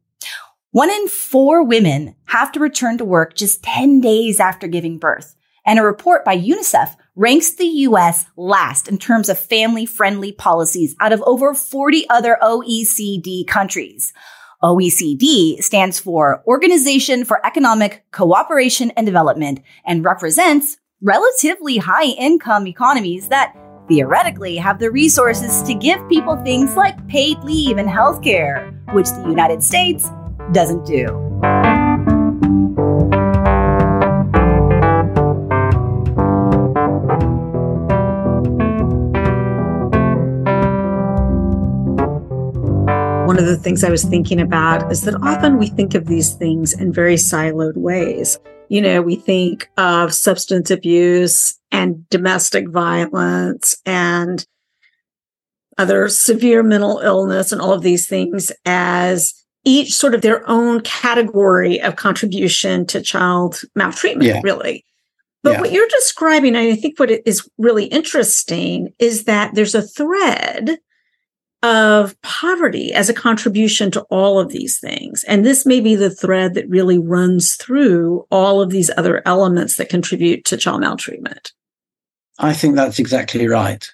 [0.71, 5.35] One in four women have to return to work just 10 days after giving birth.
[5.65, 10.95] And a report by UNICEF ranks the US last in terms of family friendly policies
[10.99, 14.13] out of over 40 other OECD countries.
[14.61, 23.29] OECD stands for Organization for Economic Cooperation and Development and represents relatively high income economies
[23.29, 23.55] that
[23.87, 29.29] theoretically have the resources to give people things like paid leave and healthcare, which the
[29.29, 30.09] United States
[30.51, 31.05] doesn't do.
[43.25, 46.33] One of the things I was thinking about is that often we think of these
[46.33, 48.39] things in very siloed ways.
[48.69, 54.45] You know, we think of substance abuse and domestic violence and
[55.77, 59.33] other severe mental illness and all of these things as
[59.65, 64.41] each sort of their own category of contribution to child maltreatment, Yeah.
[64.43, 64.85] really.
[65.43, 65.61] But Yeah.
[65.61, 70.77] what you're describing, and I think what is really interesting is that there's a thread
[71.63, 75.23] of poverty as a contribution to all of these things.
[75.27, 79.77] And this may be the thread that really runs through all of these other elements
[79.77, 81.53] that contribute to child maltreatment.
[82.39, 83.87] I think that's exactly right.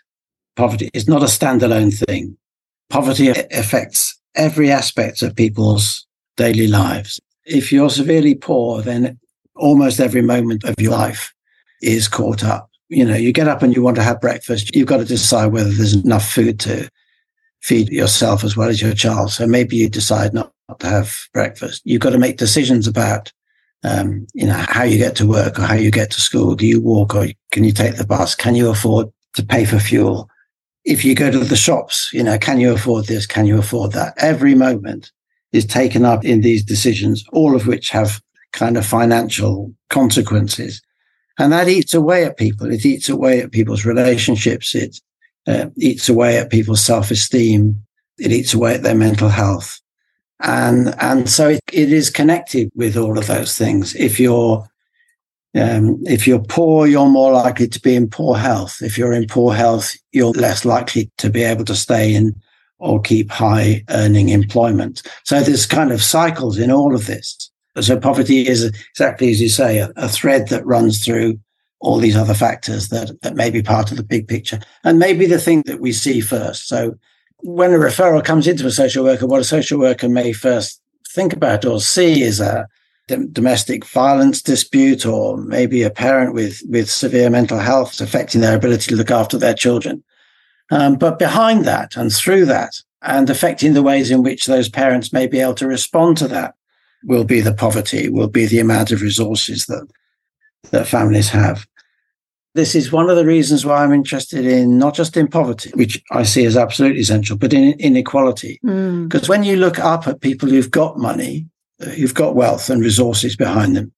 [0.55, 2.37] Poverty is not a standalone thing.
[2.89, 6.05] Poverty affects every aspect of people's
[6.37, 7.19] daily lives.
[7.45, 9.19] If you're severely poor, then
[9.55, 11.33] almost every moment of your life
[11.81, 12.69] is caught up.
[12.89, 14.75] You know, you get up and you want to have breakfast.
[14.75, 16.89] You've got to decide whether there's enough food to
[17.61, 19.31] feed yourself as well as your child.
[19.31, 21.81] So maybe you decide not, to have breakfast.
[21.83, 23.31] You've got to make decisions about
[23.83, 26.55] um, you know, how you get to work or how you get to school.
[26.55, 28.35] Do you walk or can you take the bus?
[28.35, 30.29] Can you afford to pay for fuel?
[30.83, 33.25] If you go to the shops, you know, can you afford this?
[33.25, 34.13] Can you afford that?
[34.17, 35.11] Every moment
[35.51, 38.21] is taken up in these decisions, all of which have
[38.53, 40.81] kind of financial consequences.
[41.37, 42.71] And that eats away at people.
[42.71, 44.75] It eats away at people's relationships.
[44.75, 44.99] It
[45.47, 47.81] uh, eats away at people's self-esteem.
[48.17, 49.80] It eats away at their mental health
[50.43, 53.95] and and so it, it is connected with all of those things.
[53.95, 54.67] If you're
[55.53, 58.81] um, if you're poor you're more likely to be in poor health.
[58.81, 62.35] If you're in poor health you're less likely to be able to stay in
[62.79, 65.03] or keep high earning employment.
[65.23, 67.51] So there's kind of cycles in all of this.
[67.79, 71.39] So poverty is exactly as you say a, a thread that runs through
[71.79, 74.59] all these other factors that, that may be part of the big picture.
[74.83, 76.67] And maybe the thing that we see first.
[76.67, 76.95] So
[77.43, 81.33] when a referral comes into a social worker, what a social worker may first think
[81.33, 82.67] about or see is a
[83.33, 88.89] domestic violence dispute or maybe a parent with, with severe mental health affecting their ability
[88.89, 90.03] to look after their children.
[90.69, 95.11] Um, but behind that and through that and affecting the ways in which those parents
[95.11, 96.55] may be able to respond to that
[97.03, 99.87] will be the poverty, will be the amount of resources that,
[100.69, 101.67] that families have.
[102.53, 106.01] This is one of the reasons why I'm interested in not just in poverty, which
[106.11, 108.59] I see as absolutely essential, but in inequality.
[109.07, 111.47] Because when you look up at people who've got money,
[111.81, 113.93] uh, who've got wealth and resources behind them,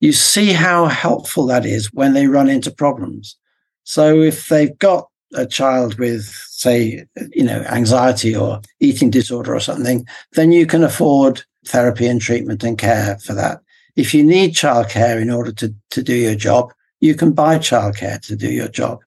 [0.00, 3.36] you see how helpful that is when they run into problems.
[3.84, 9.60] So if they've got a child with, say, you know, anxiety or eating disorder or
[9.60, 13.60] something, then you can afford therapy and treatment and care for that.
[13.96, 18.20] If you need childcare in order to, to do your job, you can buy childcare
[18.22, 19.00] to do your job.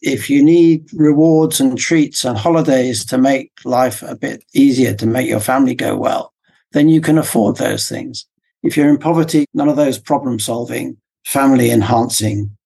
[0.00, 5.06] If you need rewards and treats and holidays to make life a bit easier, to
[5.06, 6.32] make your family go well,
[6.72, 8.26] then you can afford those things.
[8.62, 12.56] If you're in poverty, none of those problem solving, family enhancing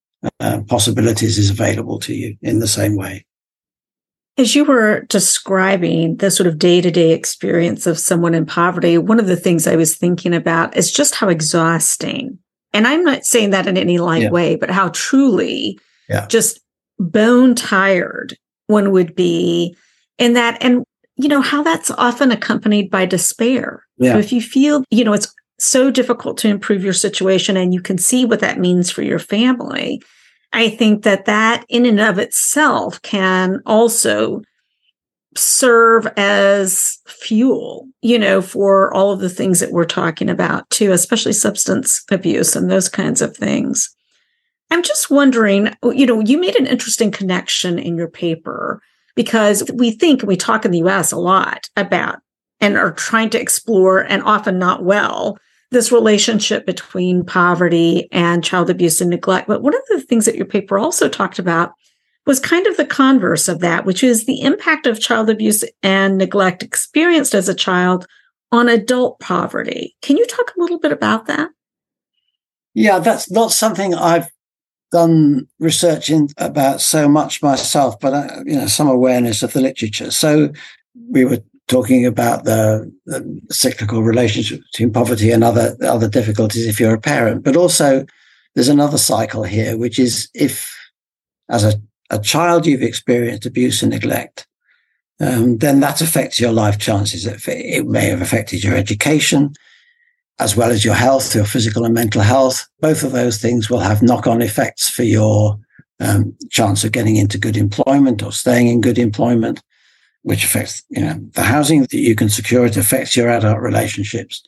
[0.40, 3.26] uh, possibilities is available to you in the same way.
[4.38, 8.96] As you were describing the sort of day to day experience of someone in poverty,
[8.96, 12.38] one of the things I was thinking about is just how exhausting,
[12.72, 14.30] and I'm not saying that in any light Yeah.
[14.30, 16.26] way, but how truly Yeah.
[16.28, 16.61] just
[16.98, 18.37] bone tired
[18.68, 19.74] one would be
[20.18, 20.56] in that.
[20.62, 20.85] And,
[21.16, 23.82] you know, how that's often accompanied by despair.
[23.98, 24.12] Yeah.
[24.14, 27.80] So if you feel, you know, it's so difficult to improve your situation and you
[27.80, 30.00] can see what that means for your family,
[30.52, 34.42] I think that that in and of itself can also
[35.34, 40.92] serve as fuel, you know, for all of the things that we're talking about too,
[40.92, 43.94] especially substance abuse and those kinds of things.
[44.70, 48.80] I'm just wondering, you know, you made an interesting connection in your paper
[49.14, 52.20] because we think we talk in the US a lot about
[52.60, 55.37] and are trying to explore and often not well
[55.70, 59.48] this relationship between poverty and child abuse and neglect.
[59.48, 61.72] But one of the things that your paper also talked about
[62.27, 66.18] was kind of the converse of that, which is the impact of child abuse and
[66.18, 68.06] neglect experienced as a child
[68.52, 69.96] on adult poverty.
[70.02, 71.50] Can you talk a little bit about that?
[72.75, 74.31] Yeah, that's not something I've
[74.92, 79.60] done research in about so much myself, but uh, you know some awareness of the
[79.60, 80.10] literature.
[80.10, 80.52] So
[81.10, 86.79] we were talking about the, the, cyclical relationship between poverty and other other difficulties if
[86.79, 88.04] you're a parent, but also
[88.54, 90.70] there's another cycle here, which is if
[91.48, 91.81] as a,
[92.13, 94.46] a child you've experienced abuse and neglect,
[95.19, 97.27] um, then that affects your life chances.
[97.27, 99.54] It, it may have affected your education
[100.38, 102.69] as well as your health, your physical and mental health.
[102.81, 105.58] Both of those things will have knock on effects for your
[106.00, 109.63] um, chance of getting into good employment or staying in good employment,
[110.23, 112.67] which affects, you know, the housing that you can secure.
[112.67, 114.42] It affects your adult relationships.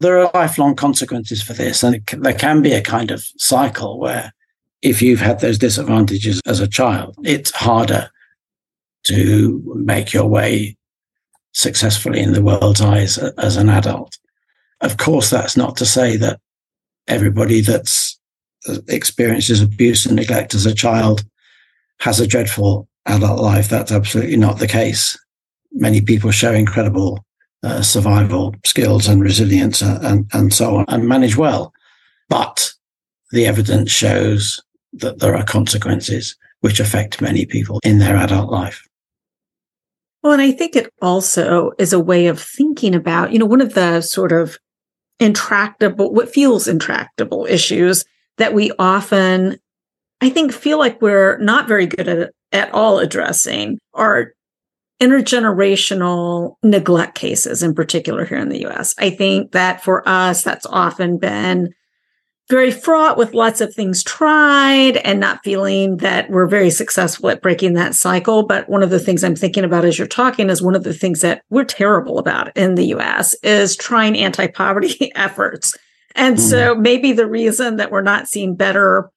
[0.00, 1.82] There are lifelong consequences for this.
[1.82, 4.32] And can, there can be a kind of cycle where
[4.82, 8.10] if you've had those disadvantages as a child, it's harder
[9.04, 10.76] to make your way
[11.52, 14.18] successfully in the world's eyes as an adult.
[14.80, 16.40] Of course, that's not to say that
[17.08, 18.18] everybody that's
[18.88, 21.24] experiences abuse and neglect as a child
[22.00, 23.68] has a dreadful adult life.
[23.68, 25.18] That's absolutely not the case.
[25.72, 27.24] Many people show incredible
[27.62, 31.72] uh, survival skills and resilience and, uh, and, and so on and manage well.
[32.28, 32.72] But
[33.32, 34.60] the evidence shows
[34.92, 38.86] that there are consequences which affect many people in their adult life.
[40.22, 43.62] Well, and I think it also is a way of thinking about, you know, one
[43.62, 44.58] of the sort of
[45.18, 48.04] intractable, what feels intractable issues
[48.36, 49.58] that we often,
[50.20, 54.32] I think, feel like we're not very good at, at all addressing are
[55.00, 58.94] intergenerational neglect cases in particular here in the US.
[58.98, 61.72] I think that for us, that's often been
[62.50, 67.40] very fraught with lots of things tried and not feeling that we're very successful at
[67.40, 68.42] breaking that cycle.
[68.42, 70.92] But one of the things I'm thinking about as you're talking is one of the
[70.92, 75.76] things that we're terrible about in the US is trying anti poverty efforts.
[76.16, 76.40] And mm.
[76.40, 79.10] so maybe the reason that we're not seeing better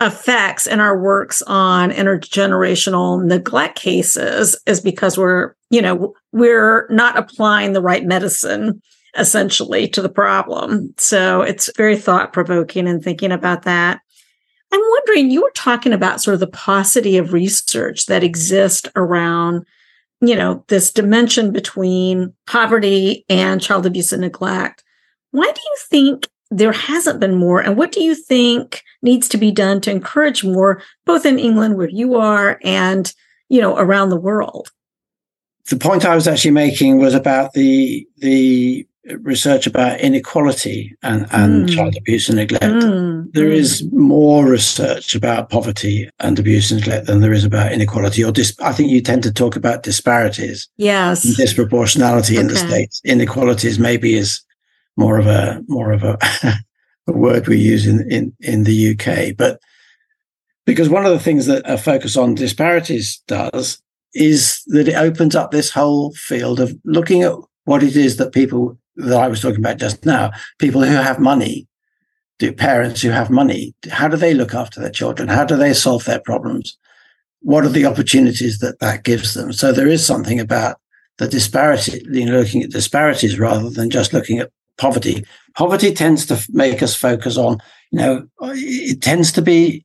[0.00, 7.18] effects in our works on intergenerational neglect cases is because we're, you know, we're not
[7.18, 8.80] applying the right medicine
[9.16, 10.94] essentially to the problem.
[10.98, 14.00] So it's very thought provoking and thinking about that.
[14.72, 19.66] I'm wondering, you were talking about sort of the paucity of research that exists around,
[20.20, 24.84] you know, this dimension between poverty and child abuse and neglect.
[25.32, 27.60] Why do you think there hasn't been more?
[27.60, 31.76] And what do you think needs to be done to encourage more, both in England
[31.76, 33.12] where you are and,
[33.48, 34.70] you know, around the world?
[35.68, 38.86] The point I was actually making was about the the
[39.22, 41.74] research about inequality and, and mm.
[41.74, 42.64] child abuse and neglect.
[42.64, 43.32] Mm.
[43.32, 43.54] There mm.
[43.54, 48.24] is more research about poverty and abuse and neglect than there is about inequality.
[48.24, 50.68] Or dis- I think you tend to talk about disparities.
[50.76, 52.40] Yes, disproportionality okay.
[52.40, 53.00] in the states.
[53.04, 54.40] Inequalities maybe is
[54.96, 56.18] more of a more of a,
[57.06, 59.60] a word we use in, in in the UK, but
[60.66, 63.82] because one of the things that a focus on disparities does
[64.14, 67.34] is that it opens up this whole field of looking at
[67.64, 71.18] what it is that people that I was talking about just now, people who have
[71.18, 71.66] money,
[72.38, 75.28] do parents who have money, how do they look after their children?
[75.28, 76.76] How do they solve their problems?
[77.40, 79.52] What are the opportunities that that gives them?
[79.52, 80.78] So there is something about
[81.18, 85.24] the disparity, you know, looking at disparities rather than just looking at poverty.
[85.54, 87.58] Poverty tends to make us focus on,
[87.90, 89.84] you know, it tends to be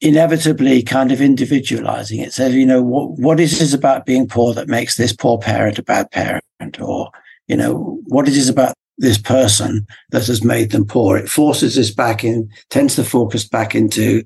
[0.00, 2.20] inevitably kind of individualizing.
[2.20, 5.38] It says, you know, what, what is this about being poor that makes this poor
[5.38, 6.44] parent a bad parent?
[6.80, 7.10] Or
[7.48, 11.16] you know, what it is about this person that has made them poor.
[11.16, 14.24] It forces us back in, tends to focus back into,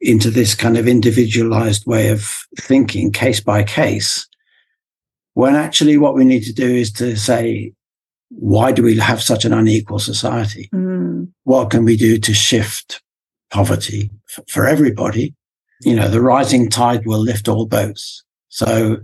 [0.00, 4.26] into this kind of individualized way of thinking case by case.
[5.34, 7.72] When actually what we need to do is to say,
[8.30, 10.68] why do we have such an unequal society?
[10.74, 11.28] Mm.
[11.44, 13.00] What can we do to shift
[13.50, 14.10] poverty
[14.48, 15.34] for everybody?
[15.82, 18.24] You know, the rising tide will lift all boats.
[18.48, 18.98] So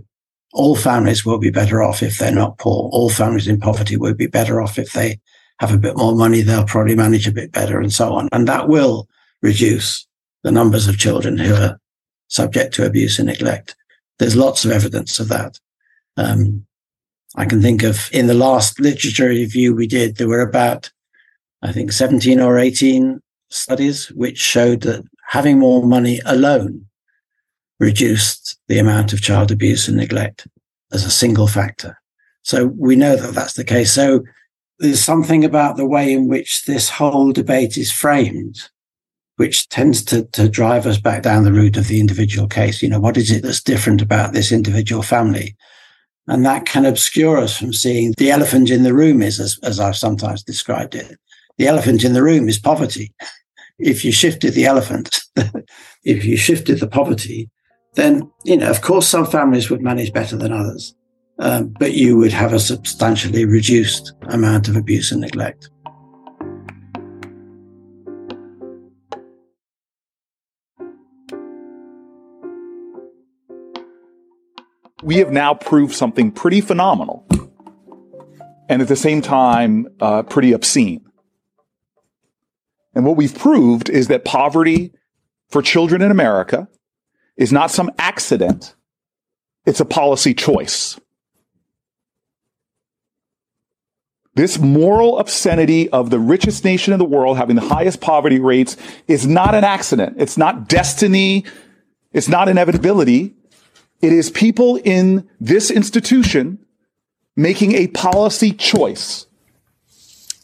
[0.53, 2.89] all families will be better off if they're not poor.
[2.91, 5.19] All families in poverty will be better off if they
[5.59, 6.41] have a bit more money.
[6.41, 8.27] They'll probably manage a bit better and so on.
[8.31, 9.07] And that will
[9.41, 10.05] reduce
[10.43, 11.79] the numbers of children who are
[12.27, 13.75] subject to abuse and neglect.
[14.19, 15.59] There's lots of evidence of that.
[16.17, 16.65] Um,
[17.35, 20.91] I can think of in the last literature review we did, there were about,
[21.61, 26.87] I think, 17 or 18 studies which showed that having more money alone
[27.81, 30.47] reduced the amount of child abuse and neglect
[30.93, 31.97] as a single factor.
[32.43, 33.91] So we know that that's the case.
[33.91, 34.23] So
[34.77, 38.69] there's something about the way in which this whole debate is framed,
[39.37, 42.83] which tends to, to drive us back down the route of the individual case.
[42.83, 45.55] You know, what is it that's different about this individual family?
[46.27, 49.79] And that can obscure us from seeing the elephant in the room is, as, as
[49.79, 51.17] I've sometimes described it.
[51.57, 53.11] The elephant in the room is poverty.
[53.83, 55.23] If you shifted the elephant,
[56.03, 57.49] if you shifted the poverty,
[57.93, 60.95] then, you know, of course, some families would manage better than others,
[61.39, 65.69] um, but you would have a substantially reduced amount of abuse and neglect.
[75.03, 77.25] we have now proved something pretty phenomenal
[78.69, 81.03] and at the same time uh, pretty obscene.
[82.93, 84.93] And what we've proved is that poverty
[85.49, 86.67] for children in America
[87.41, 88.75] is not some accident,
[89.65, 90.99] it's a policy choice.
[94.35, 98.77] This moral obscenity of the richest nation in the world having the highest poverty rates
[99.07, 100.17] is not an accident.
[100.19, 101.43] It's not destiny.
[102.13, 103.33] It's not inevitability.
[104.03, 106.59] It is people in this institution
[107.35, 109.25] making a policy choice.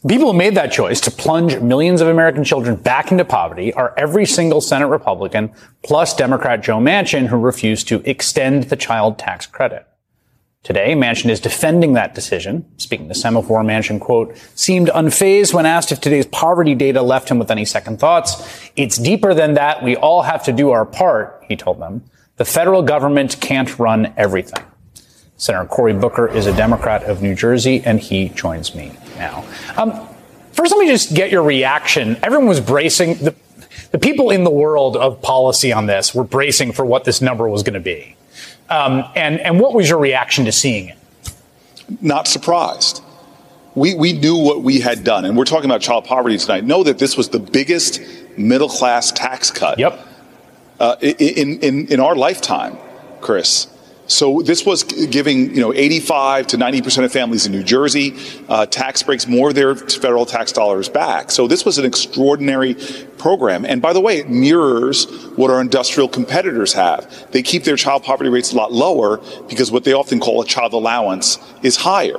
[0.06, 3.95] People who made that choice to plunge millions of American children back into poverty are
[3.98, 5.52] every single Senate Republican
[5.84, 9.88] plus Democrat Joe Manchin who refused to extend the child tax credit.
[10.62, 12.64] Today, Manchin is defending that decision.
[12.78, 17.39] Speaking to Semafor, Manchin, quote, seemed unfazed when asked if today's poverty data left him
[17.39, 18.70] with any second thoughts.
[18.76, 19.82] It's deeper than that.
[19.82, 22.04] We all have to do our part, he told them.
[22.36, 24.64] The federal government can't run everything.
[25.38, 29.45] Senator Cory Booker is a Democrat of New Jersey, and he joins me now.
[29.76, 30.07] Um,
[30.51, 32.18] first, let me just get your reaction.
[32.24, 33.15] Everyone was bracing.
[33.15, 33.36] The,
[33.91, 37.47] the people in the world of policy on this were bracing for what this number
[37.47, 38.15] was going to be.
[38.70, 40.97] Um, and, and what was your reaction to seeing it?
[42.01, 43.01] Not surprised.
[43.76, 46.65] We, we knew what we had done, and we're talking about child poverty tonight.
[46.65, 48.01] Know that this was the biggest
[48.38, 50.07] middle class tax cut yep
[50.80, 52.78] uh, in, in, in our lifetime,
[53.22, 53.68] Chris.
[54.08, 58.16] So this was giving, you know, 85 to 90 percent of families in New Jersey
[58.47, 61.30] uh, tax breaks more of their federal tax dollars back.
[61.30, 62.76] So this was an extraordinary
[63.18, 63.66] program.
[63.66, 65.05] And by the way, it mirrors
[65.36, 67.32] what our industrial competitors have.
[67.32, 69.18] They keep their child poverty rates a lot lower
[69.49, 72.18] because what they often call a child allowance is higher.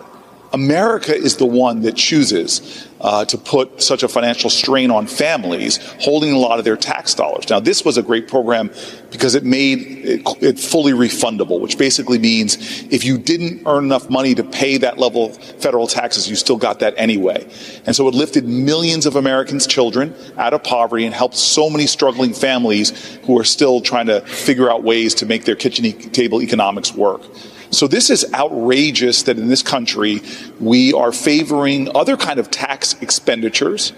[0.53, 5.77] America is the one that chooses uh, to put such a financial strain on families,
[6.01, 7.49] holding a lot of their tax dollars.
[7.49, 8.71] Now, this was a great program
[9.11, 12.57] because it made it, it, fully refundable, which basically means
[12.91, 16.57] if you didn't earn enough money to pay that level of federal taxes, you still
[16.57, 17.47] got that anyway.
[17.87, 21.87] And so it lifted millions of Americans' children out of poverty and helped so many
[21.87, 26.43] struggling families who are still trying to figure out ways to make their kitchen table
[26.43, 27.23] economics work.
[27.71, 30.23] So this is outrageous that in this country
[30.59, 33.93] we are favoring other kind of tax expenditures.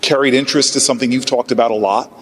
[0.00, 2.12] Carried interest is something you've talked about a lot.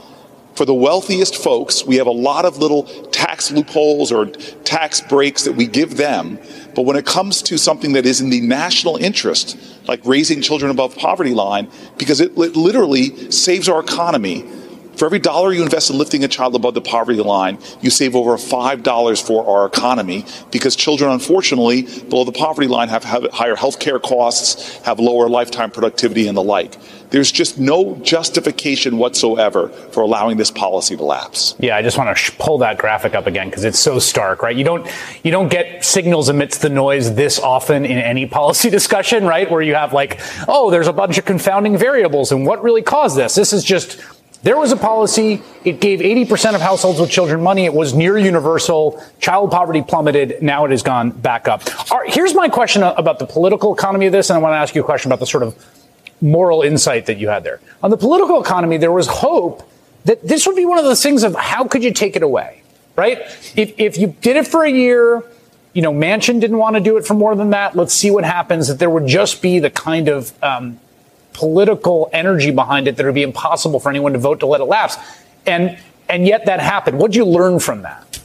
[0.54, 5.44] For the wealthiest folks, we have a lot of little tax loopholes or tax breaks
[5.44, 6.38] that we give them.
[6.76, 10.70] But when it comes to something that is in the national interest, like raising children
[10.70, 14.48] above poverty line, because it, it literally saves our economy,
[14.96, 18.14] for every dollar you invest in lifting a child above the poverty line, you save
[18.14, 23.56] over $5 for our economy because children, unfortunately, below the poverty line have, have higher
[23.56, 26.76] health care costs, have lower lifetime productivity, and the like.
[27.10, 31.54] There's just no justification whatsoever for allowing this policy to lapse.
[31.60, 34.42] Yeah, I just want to sh- pull that graphic up again because it's so stark,
[34.42, 34.56] right?
[34.56, 34.90] You don't
[35.22, 39.48] you don't get signals amidst the noise this often in any policy discussion, right?
[39.48, 43.16] Where you have like, oh, there's a bunch of confounding variables and what really caused
[43.16, 43.36] this.
[43.36, 44.00] This is just
[44.44, 45.42] there was a policy.
[45.64, 47.64] It gave 80% of households with children money.
[47.64, 49.02] It was near universal.
[49.18, 50.42] Child poverty plummeted.
[50.42, 51.62] Now it has gone back up.
[51.90, 54.28] Right, here's my question about the political economy of this.
[54.28, 55.56] And I want to ask you a question about the sort of
[56.20, 57.58] moral insight that you had there.
[57.82, 59.66] On the political economy, there was hope
[60.04, 62.62] that this would be one of those things of how could you take it away,
[62.96, 63.22] right?
[63.56, 65.22] If, if you did it for a year,
[65.72, 67.74] you know, Manchin didn't want to do it for more than that.
[67.74, 68.68] Let's see what happens.
[68.68, 70.78] That there would just be the kind of um,
[71.34, 74.62] political energy behind it that it would be impossible for anyone to vote to let
[74.62, 74.96] it lapse.
[75.44, 75.78] And
[76.08, 76.98] and yet that happened.
[76.98, 78.20] What did you learn from that?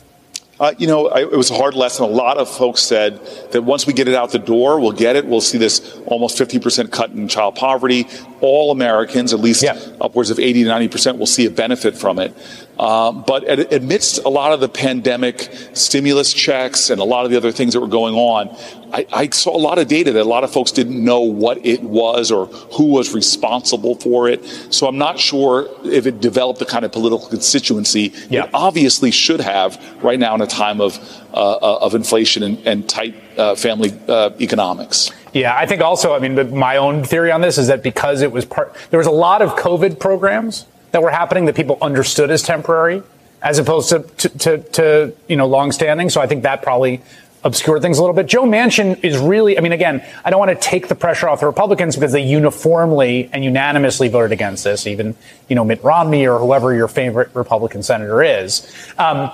[0.59, 2.03] Uh, you know, I, it was a hard lesson.
[2.03, 5.15] A lot of folks said that once we get it out the door, we'll get
[5.15, 5.25] it.
[5.25, 8.07] We'll see this almost 50% cut in child poverty.
[8.41, 9.79] All Americans, at least yeah.
[10.01, 12.35] upwards of 80 to 90%, will see a benefit from it.
[12.79, 17.35] Uh, but amidst a lot of the pandemic stimulus checks and a lot of the
[17.35, 18.47] other things that were going on,
[18.93, 21.63] I, I, saw a lot of data that a lot of folks didn't know what
[21.65, 24.45] it was or who was responsible for it.
[24.73, 28.45] So I'm not sure if it developed the kind of political constituency yeah.
[28.45, 30.97] it obviously should have right now in a time of
[31.33, 35.11] uh, uh of inflation and, and tight uh, family uh, economics.
[35.33, 38.31] Yeah, I think also, I mean, my own theory on this is that because it
[38.31, 42.31] was part, there was a lot of COVID programs that were happening that people understood
[42.31, 43.03] as temporary
[43.41, 46.09] as opposed to, to, to, to you know, longstanding.
[46.09, 47.01] So I think that probably
[47.43, 48.27] obscure things a little bit.
[48.27, 51.39] Joe Manchin is really, I mean, again, I don't want to take the pressure off
[51.39, 55.15] the Republicans because they uniformly and unanimously voted against this, even,
[55.47, 58.69] you know, Mitt Romney or whoever your favorite Republican senator is.
[58.97, 59.31] Um,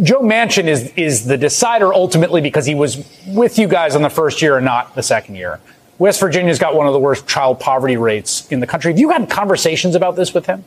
[0.00, 4.10] Joe Manchin is, is the decider ultimately because he was with you guys on the
[4.10, 5.58] first year and not the second year.
[5.98, 8.92] West Virginia's got one of the worst child poverty rates in the country.
[8.92, 10.64] Have you had conversations about this with him?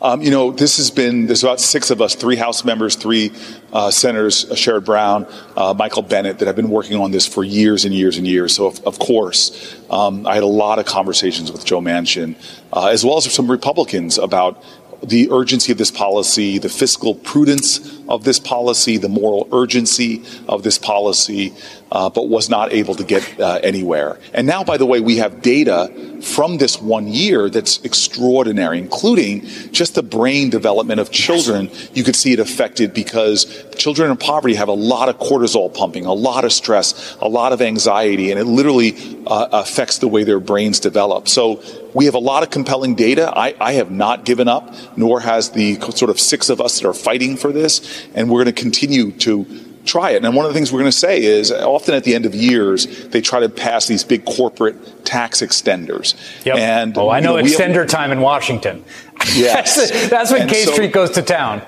[0.00, 3.32] Um, you know, this has been, there's about six of us, three House members, three
[3.72, 5.26] uh, senators, uh, Sherrod Brown,
[5.56, 8.54] uh, Michael Bennet, that have been working on this for years and years and years.
[8.54, 12.34] So, of, of course, um, I had a lot of conversations with Joe Manchin,
[12.74, 14.62] uh, as well as some Republicans about
[15.02, 20.62] the urgency of this policy, the fiscal prudence of this policy, the moral urgency of
[20.62, 21.54] this policy,
[21.90, 24.18] uh, but was not able to get uh, anywhere.
[24.34, 25.90] And now, by the way, we have data
[26.26, 31.70] from this one year that's extraordinary, including just the brain development of children.
[31.94, 36.04] You could see it affected because children in poverty have a lot of cortisol pumping,
[36.04, 38.96] a lot of stress, a lot of anxiety, and it literally
[39.26, 41.28] uh, affects the way their brains develop.
[41.28, 41.62] So
[41.94, 43.32] we have a lot of compelling data.
[43.34, 46.88] I, I have not given up, nor has the sort of six of us that
[46.88, 50.24] are fighting for this, and we're going to continue to try it.
[50.24, 52.34] And one of the things we're going to say is often at the end of
[52.34, 56.14] years, they try to pass these big corporate tax extenders.
[56.44, 56.56] Yep.
[56.56, 58.84] And oh, I know, know extender have, time in Washington.
[59.34, 59.76] Yes.
[59.76, 61.62] that's, that's when K so, Street goes to town.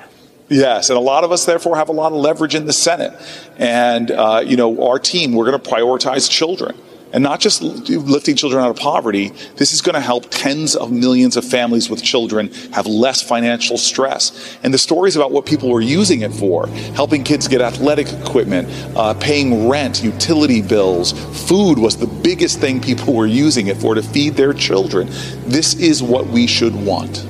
[0.49, 3.13] Yes, and a lot of us therefore have a lot of leverage in the Senate.
[3.57, 6.79] And, uh, you know, our team, we're going to prioritize children
[7.13, 9.29] and not just lifting children out of poverty.
[9.57, 13.79] This is going to help tens of millions of families with children have less financial
[13.79, 14.59] stress.
[14.63, 18.69] And the stories about what people were using it for, helping kids get athletic equipment,
[18.97, 21.13] uh, paying rent, utility bills,
[21.49, 25.09] food was the biggest thing people were using it for to feed their children.
[25.47, 27.27] This is what we should want.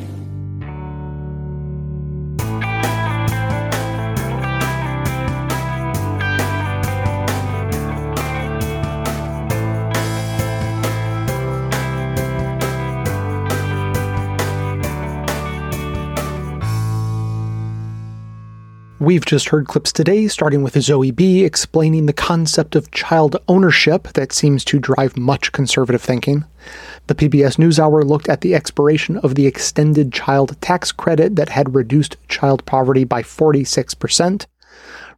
[19.08, 24.08] We've just heard clips today, starting with Zoe Bee explaining the concept of child ownership
[24.08, 26.44] that seems to drive much conservative thinking.
[27.06, 31.74] The PBS NewsHour looked at the expiration of the extended child tax credit that had
[31.74, 34.44] reduced child poverty by 46%.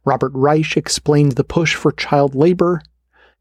[0.05, 2.81] Robert Reich explained the push for child labor.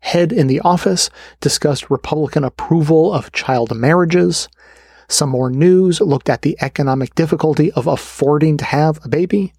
[0.00, 4.48] Head in the office discussed Republican approval of child marriages.
[5.06, 9.52] Some more news looked at the economic difficulty of affording to have a baby.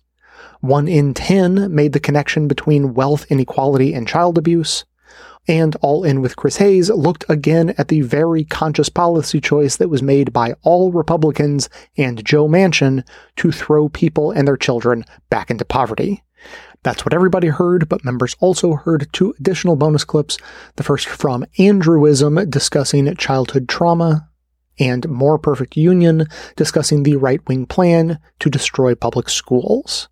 [0.60, 4.86] One in 10 made the connection between wealth inequality and child abuse.
[5.48, 9.90] And All In with Chris Hayes looked again at the very conscious policy choice that
[9.90, 11.68] was made by all Republicans
[11.98, 13.04] and Joe Manchin
[13.38, 16.24] to throw people and their children back into poverty.
[16.84, 20.38] That's what everybody heard, but members also heard two additional bonus clips.
[20.76, 24.30] The first from Andrewism discussing childhood trauma,
[24.80, 26.26] and More Perfect Union
[26.56, 30.10] discussing the right wing plan to destroy public schools.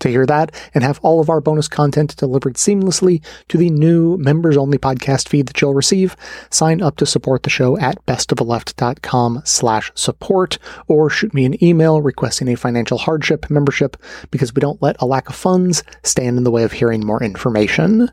[0.00, 4.16] To hear that and have all of our bonus content delivered seamlessly to the new
[4.16, 6.16] members only podcast feed that you'll receive,
[6.50, 12.00] sign up to support the show at bestoftheleft.com slash support or shoot me an email
[12.00, 13.96] requesting a financial hardship membership
[14.30, 17.22] because we don't let a lack of funds stand in the way of hearing more
[17.22, 18.10] information.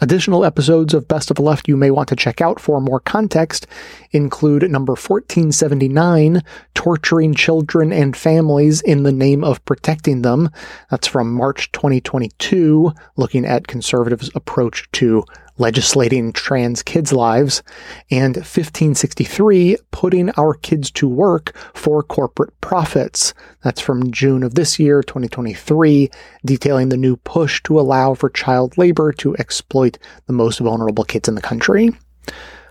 [0.00, 3.00] Additional episodes of Best of the Left you may want to check out for more
[3.00, 3.66] context
[4.10, 6.42] include number 1479,
[6.74, 10.50] Torturing Children and Families in the Name of Protecting Them.
[10.90, 15.24] That's from March 2022, looking at conservatives' approach to
[15.58, 17.62] legislating trans kids' lives,
[18.10, 23.34] and 1563, putting our kids to work for corporate profits.
[23.62, 26.10] That's from June of this year, 2023,
[26.44, 31.28] detailing the new push to allow for child labor to exploit the most vulnerable kids
[31.28, 31.90] in the country.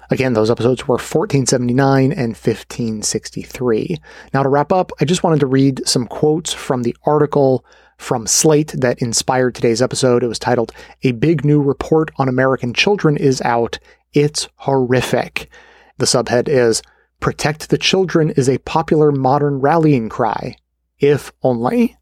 [0.10, 3.98] Again, those episodes were 1479 and 1563.
[4.34, 7.66] Now, to wrap up, I just wanted to read some quotes from the article
[8.04, 10.24] from Slate that inspired today's episode.
[10.24, 10.74] It was titled,
[11.04, 13.80] A Big New Report on American Children is Out.
[14.12, 15.50] It's horrific.
[15.98, 16.84] The subhead is,
[17.20, 20.58] Protect the Children is a popular modern rallying cry.
[21.00, 21.98] If only.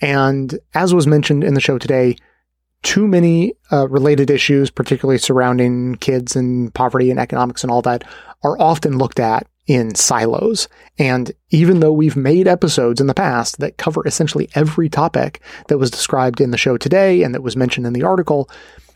[0.00, 2.16] And as was mentioned in the show today,
[2.82, 8.04] too many uh, related issues, particularly surrounding kids and poverty and economics and all that,
[8.42, 10.68] are often looked at in silos.
[10.98, 15.78] And even though we've made episodes in the past that cover essentially every topic that
[15.78, 18.48] was described in the show today and that was mentioned in the article,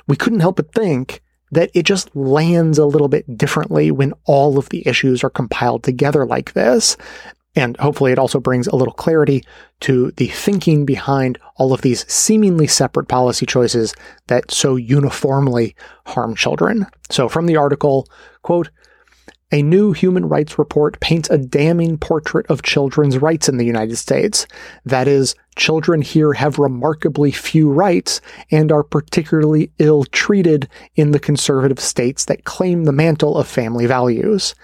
[0.07, 4.59] we couldn't help but think that it just lands a little bit differently when all
[4.59, 6.97] of the issues are compiled together like this.
[7.57, 9.43] And hopefully it also brings a little clarity
[9.81, 13.95] to the thinking behind all of these seemingly separate policy choices
[14.27, 15.75] that so uniformly
[16.07, 16.87] harm children.
[17.11, 18.07] So from the article,
[18.43, 18.71] quote,
[19.51, 23.97] a new human rights report paints a damning portrait of children's rights in the United
[23.97, 24.47] States.
[24.85, 28.21] That is, children here have remarkably few rights
[28.51, 33.87] and are particularly ill treated in the conservative states that claim the mantle of family
[33.87, 34.55] values.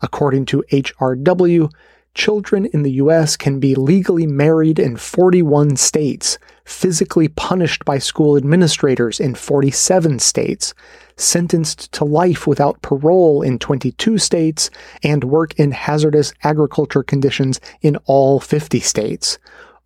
[0.00, 1.70] According to HRW,
[2.14, 3.36] children in the U.S.
[3.36, 6.38] can be legally married in 41 states,
[6.70, 10.72] physically punished by school administrators in 47 states,
[11.16, 14.70] sentenced to life without parole in 22 states,
[15.02, 19.38] and work in hazardous agriculture conditions in all 50 states.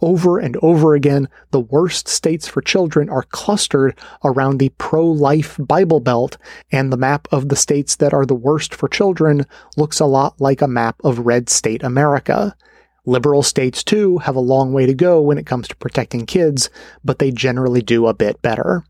[0.02, 5.56] Over and over again, the worst states for children are clustered around the pro life
[5.58, 6.36] Bible Belt,
[6.70, 9.46] and the map of the states that are the worst for children
[9.78, 12.54] looks a lot like a map of red state America.
[13.06, 16.70] Liberal states, too, have a long way to go when it comes to protecting kids,
[17.04, 18.84] but they generally do a bit better.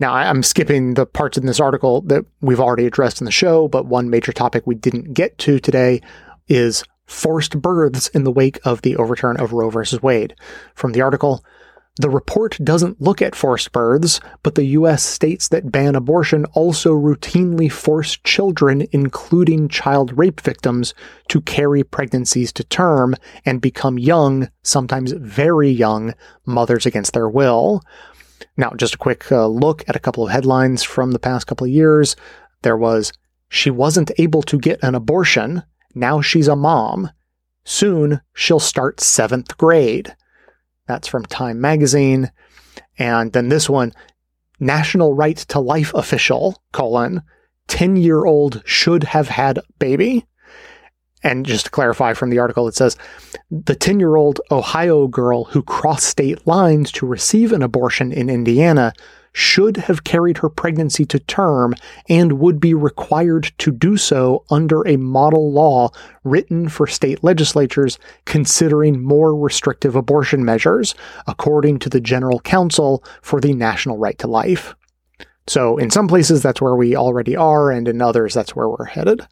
[0.00, 3.68] Now, I'm skipping the parts in this article that we've already addressed in the show,
[3.68, 6.00] but one major topic we didn't get to today
[6.48, 9.98] is forced births in the wake of the overturn of Roe v.
[10.02, 10.34] Wade.
[10.74, 11.44] From the article,
[11.96, 15.04] the report doesn't look at forced births, but the U.S.
[15.04, 20.92] states that ban abortion also routinely force children, including child rape victims,
[21.28, 23.14] to carry pregnancies to term
[23.44, 26.14] and become young, sometimes very young,
[26.44, 27.80] mothers against their will.
[28.56, 31.64] Now, just a quick uh, look at a couple of headlines from the past couple
[31.64, 32.16] of years.
[32.62, 33.12] There was,
[33.48, 35.62] She wasn't able to get an abortion.
[35.94, 37.10] Now she's a mom.
[37.62, 40.16] Soon she'll start seventh grade.
[40.86, 42.30] That's from Time Magazine.
[42.98, 43.92] And then this one,
[44.60, 47.22] National Right to Life official, colon,
[47.68, 50.26] 10 year old should have had baby.
[51.22, 52.98] And just to clarify from the article, it says
[53.50, 58.28] the 10 year old Ohio girl who crossed state lines to receive an abortion in
[58.28, 58.92] Indiana
[59.34, 61.74] should have carried her pregnancy to term
[62.08, 65.90] and would be required to do so under a model law
[66.22, 70.94] written for state legislatures considering more restrictive abortion measures,
[71.26, 74.74] according to the General Counsel for the National Right to Life.
[75.48, 78.86] So, in some places, that's where we already are, and in others, that's where we're
[78.86, 79.26] headed.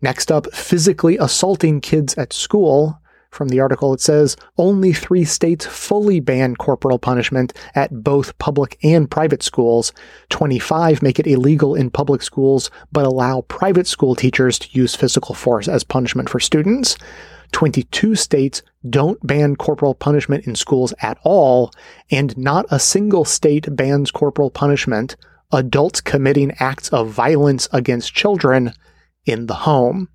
[0.00, 3.00] Next up, physically assaulting kids at school.
[3.34, 8.78] From the article, it says only three states fully ban corporal punishment at both public
[8.84, 9.92] and private schools.
[10.30, 15.34] 25 make it illegal in public schools, but allow private school teachers to use physical
[15.34, 16.96] force as punishment for students.
[17.50, 21.72] 22 states don't ban corporal punishment in schools at all,
[22.12, 25.16] and not a single state bans corporal punishment.
[25.52, 28.72] Adults committing acts of violence against children
[29.26, 30.08] in the home.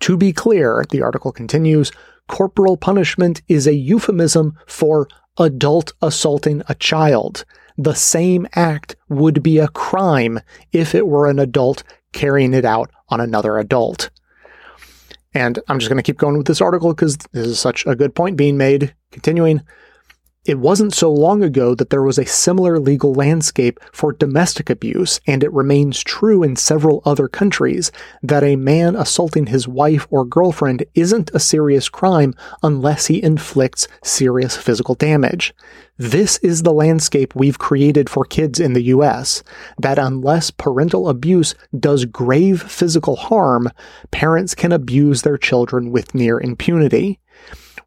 [0.00, 1.92] To be clear, the article continues,
[2.28, 7.44] corporal punishment is a euphemism for adult assaulting a child.
[7.76, 10.40] The same act would be a crime
[10.72, 11.82] if it were an adult
[12.12, 14.10] carrying it out on another adult.
[15.32, 17.94] And I'm just going to keep going with this article because this is such a
[17.94, 18.94] good point being made.
[19.12, 19.62] Continuing,
[20.46, 25.20] it wasn't so long ago that there was a similar legal landscape for domestic abuse,
[25.26, 30.24] and it remains true in several other countries that a man assaulting his wife or
[30.24, 32.32] girlfriend isn't a serious crime
[32.62, 35.54] unless he inflicts serious physical damage.
[35.98, 39.42] This is the landscape we've created for kids in the US,
[39.78, 43.68] that unless parental abuse does grave physical harm,
[44.10, 47.20] parents can abuse their children with near impunity.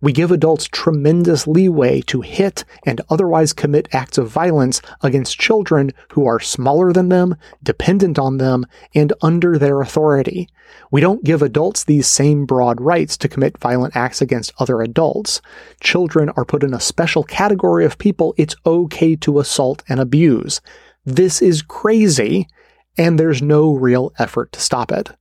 [0.03, 5.93] We give adults tremendous leeway to hit and otherwise commit acts of violence against children
[6.11, 10.49] who are smaller than them, dependent on them, and under their authority.
[10.91, 15.39] We don't give adults these same broad rights to commit violent acts against other adults.
[15.79, 20.59] Children are put in a special category of people it's okay to assault and abuse.
[21.05, 22.49] This is crazy,
[22.97, 25.11] and there's no real effort to stop it.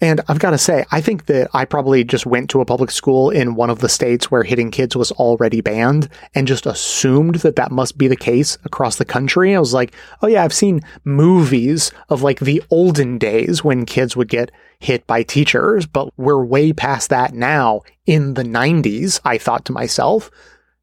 [0.00, 2.90] And I've got to say, I think that I probably just went to a public
[2.90, 7.36] school in one of the states where hitting kids was already banned and just assumed
[7.36, 9.56] that that must be the case across the country.
[9.56, 14.14] I was like, oh yeah, I've seen movies of like the olden days when kids
[14.16, 19.38] would get hit by teachers, but we're way past that now in the 90s, I
[19.38, 20.30] thought to myself.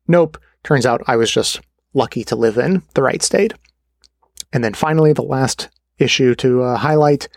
[0.07, 0.39] Nope.
[0.63, 1.61] Turns out I was just
[1.93, 3.53] lucky to live in the right state.
[4.51, 7.27] And then finally, the last issue to uh, highlight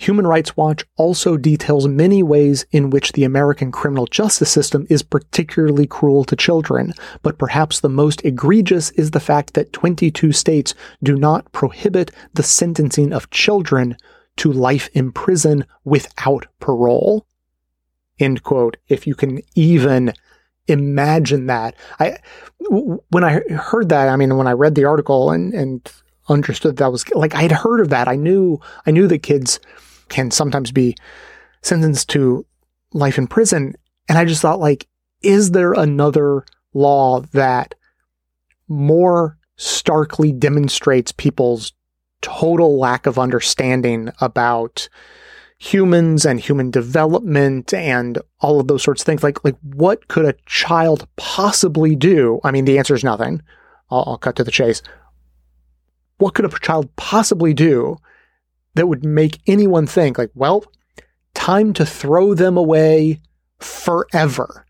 [0.00, 5.02] Human Rights Watch also details many ways in which the American criminal justice system is
[5.02, 10.74] particularly cruel to children, but perhaps the most egregious is the fact that 22 states
[11.02, 13.94] do not prohibit the sentencing of children
[14.36, 17.26] to life in prison without parole.
[18.18, 18.78] End quote.
[18.88, 20.14] If you can even
[20.66, 21.74] imagine that.
[21.98, 22.16] I,
[23.10, 25.92] when I heard that, I mean, when I read the article and, and
[26.30, 28.08] understood that was like, I had heard of that.
[28.08, 29.60] I knew, I knew that kids
[30.10, 30.94] can sometimes be
[31.62, 32.44] sentenced to
[32.92, 33.74] life in prison.
[34.08, 34.86] And I just thought like,
[35.22, 36.44] is there another
[36.74, 37.74] law that
[38.68, 41.72] more starkly demonstrates people's
[42.22, 44.88] total lack of understanding about
[45.58, 49.22] humans and human development and all of those sorts of things.
[49.22, 52.40] Like, like what could a child possibly do?
[52.42, 53.42] I mean, the answer is nothing.
[53.90, 54.82] I'll, I'll cut to the chase.
[56.16, 57.98] What could a child possibly do
[58.80, 60.64] that would make anyone think like, well,
[61.34, 63.20] time to throw them away
[63.58, 64.64] forever?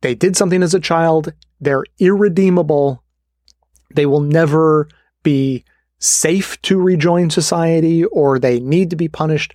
[0.00, 1.34] They did something as a child.
[1.60, 3.04] They're irredeemable.
[3.94, 4.88] They will never
[5.22, 5.66] be
[5.98, 9.54] safe to rejoin society or they need to be punished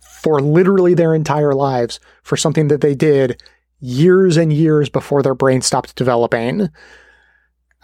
[0.00, 3.40] for literally their entire lives for something that they did
[3.78, 6.68] years and years before their brain stopped developing.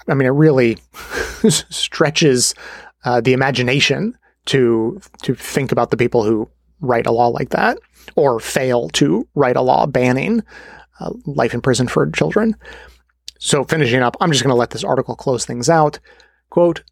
[0.08, 0.78] I mean, it really
[1.48, 2.56] stretches
[3.04, 6.48] uh, the imagination to to think about the people who
[6.80, 7.78] write a law like that
[8.16, 10.42] or fail to write a law banning
[11.00, 12.54] uh, life in prison for children.
[13.38, 15.98] So, finishing up, I'm just going to let this article close things out.
[16.50, 16.82] Quote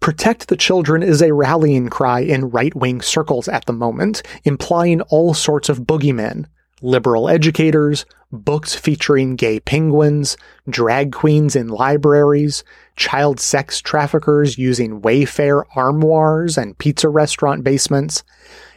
[0.00, 5.00] Protect the children is a rallying cry in right wing circles at the moment, implying
[5.02, 6.46] all sorts of boogeymen
[6.82, 10.36] liberal educators, books featuring gay penguins,
[10.68, 12.64] drag queens in libraries,
[12.96, 18.22] child sex traffickers using Wayfair armoires and pizza restaurant basements.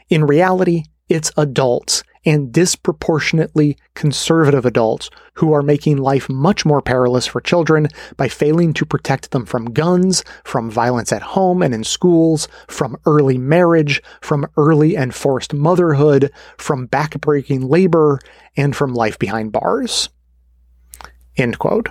[0.10, 7.26] In reality, it's adults and disproportionately conservative adults who are making life much more perilous
[7.26, 11.84] for children by failing to protect them from guns, from violence at home and in
[11.84, 18.20] schools, from early marriage, from early and forced motherhood, from backbreaking labor,
[18.56, 20.10] and from life behind bars.
[21.38, 21.90] End quote.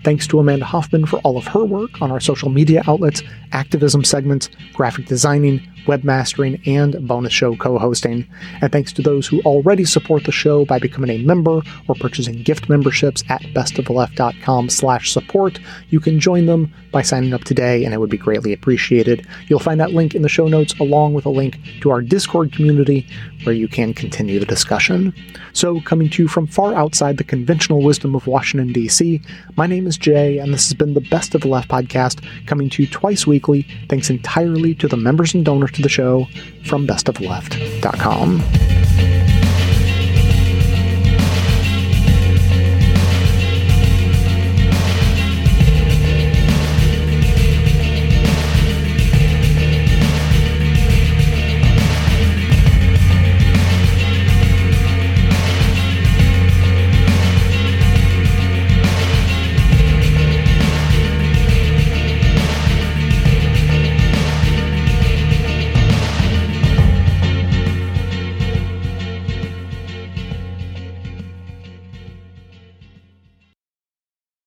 [0.03, 3.21] Thanks to Amanda Hoffman for all of her work on our social media outlets,
[3.51, 8.27] activism segments, graphic designing, webmastering, and bonus show co-hosting.
[8.61, 12.43] And thanks to those who already support the show by becoming a member or purchasing
[12.43, 15.59] gift memberships at bestoftheleft.com slash support.
[15.91, 19.27] You can join them by signing up today, and it would be greatly appreciated.
[19.49, 22.53] You'll find that link in the show notes along with a link to our Discord
[22.53, 23.07] community
[23.45, 25.15] where you can continue the discussion.
[25.53, 29.21] So, coming to you from far outside the conventional wisdom of Washington, D.C.,
[29.57, 32.69] my name is Jay, and this has been the Best of the Left podcast, coming
[32.71, 36.27] to you twice weekly, thanks entirely to the members and donors the show
[36.65, 38.86] from bestoftheleft.com.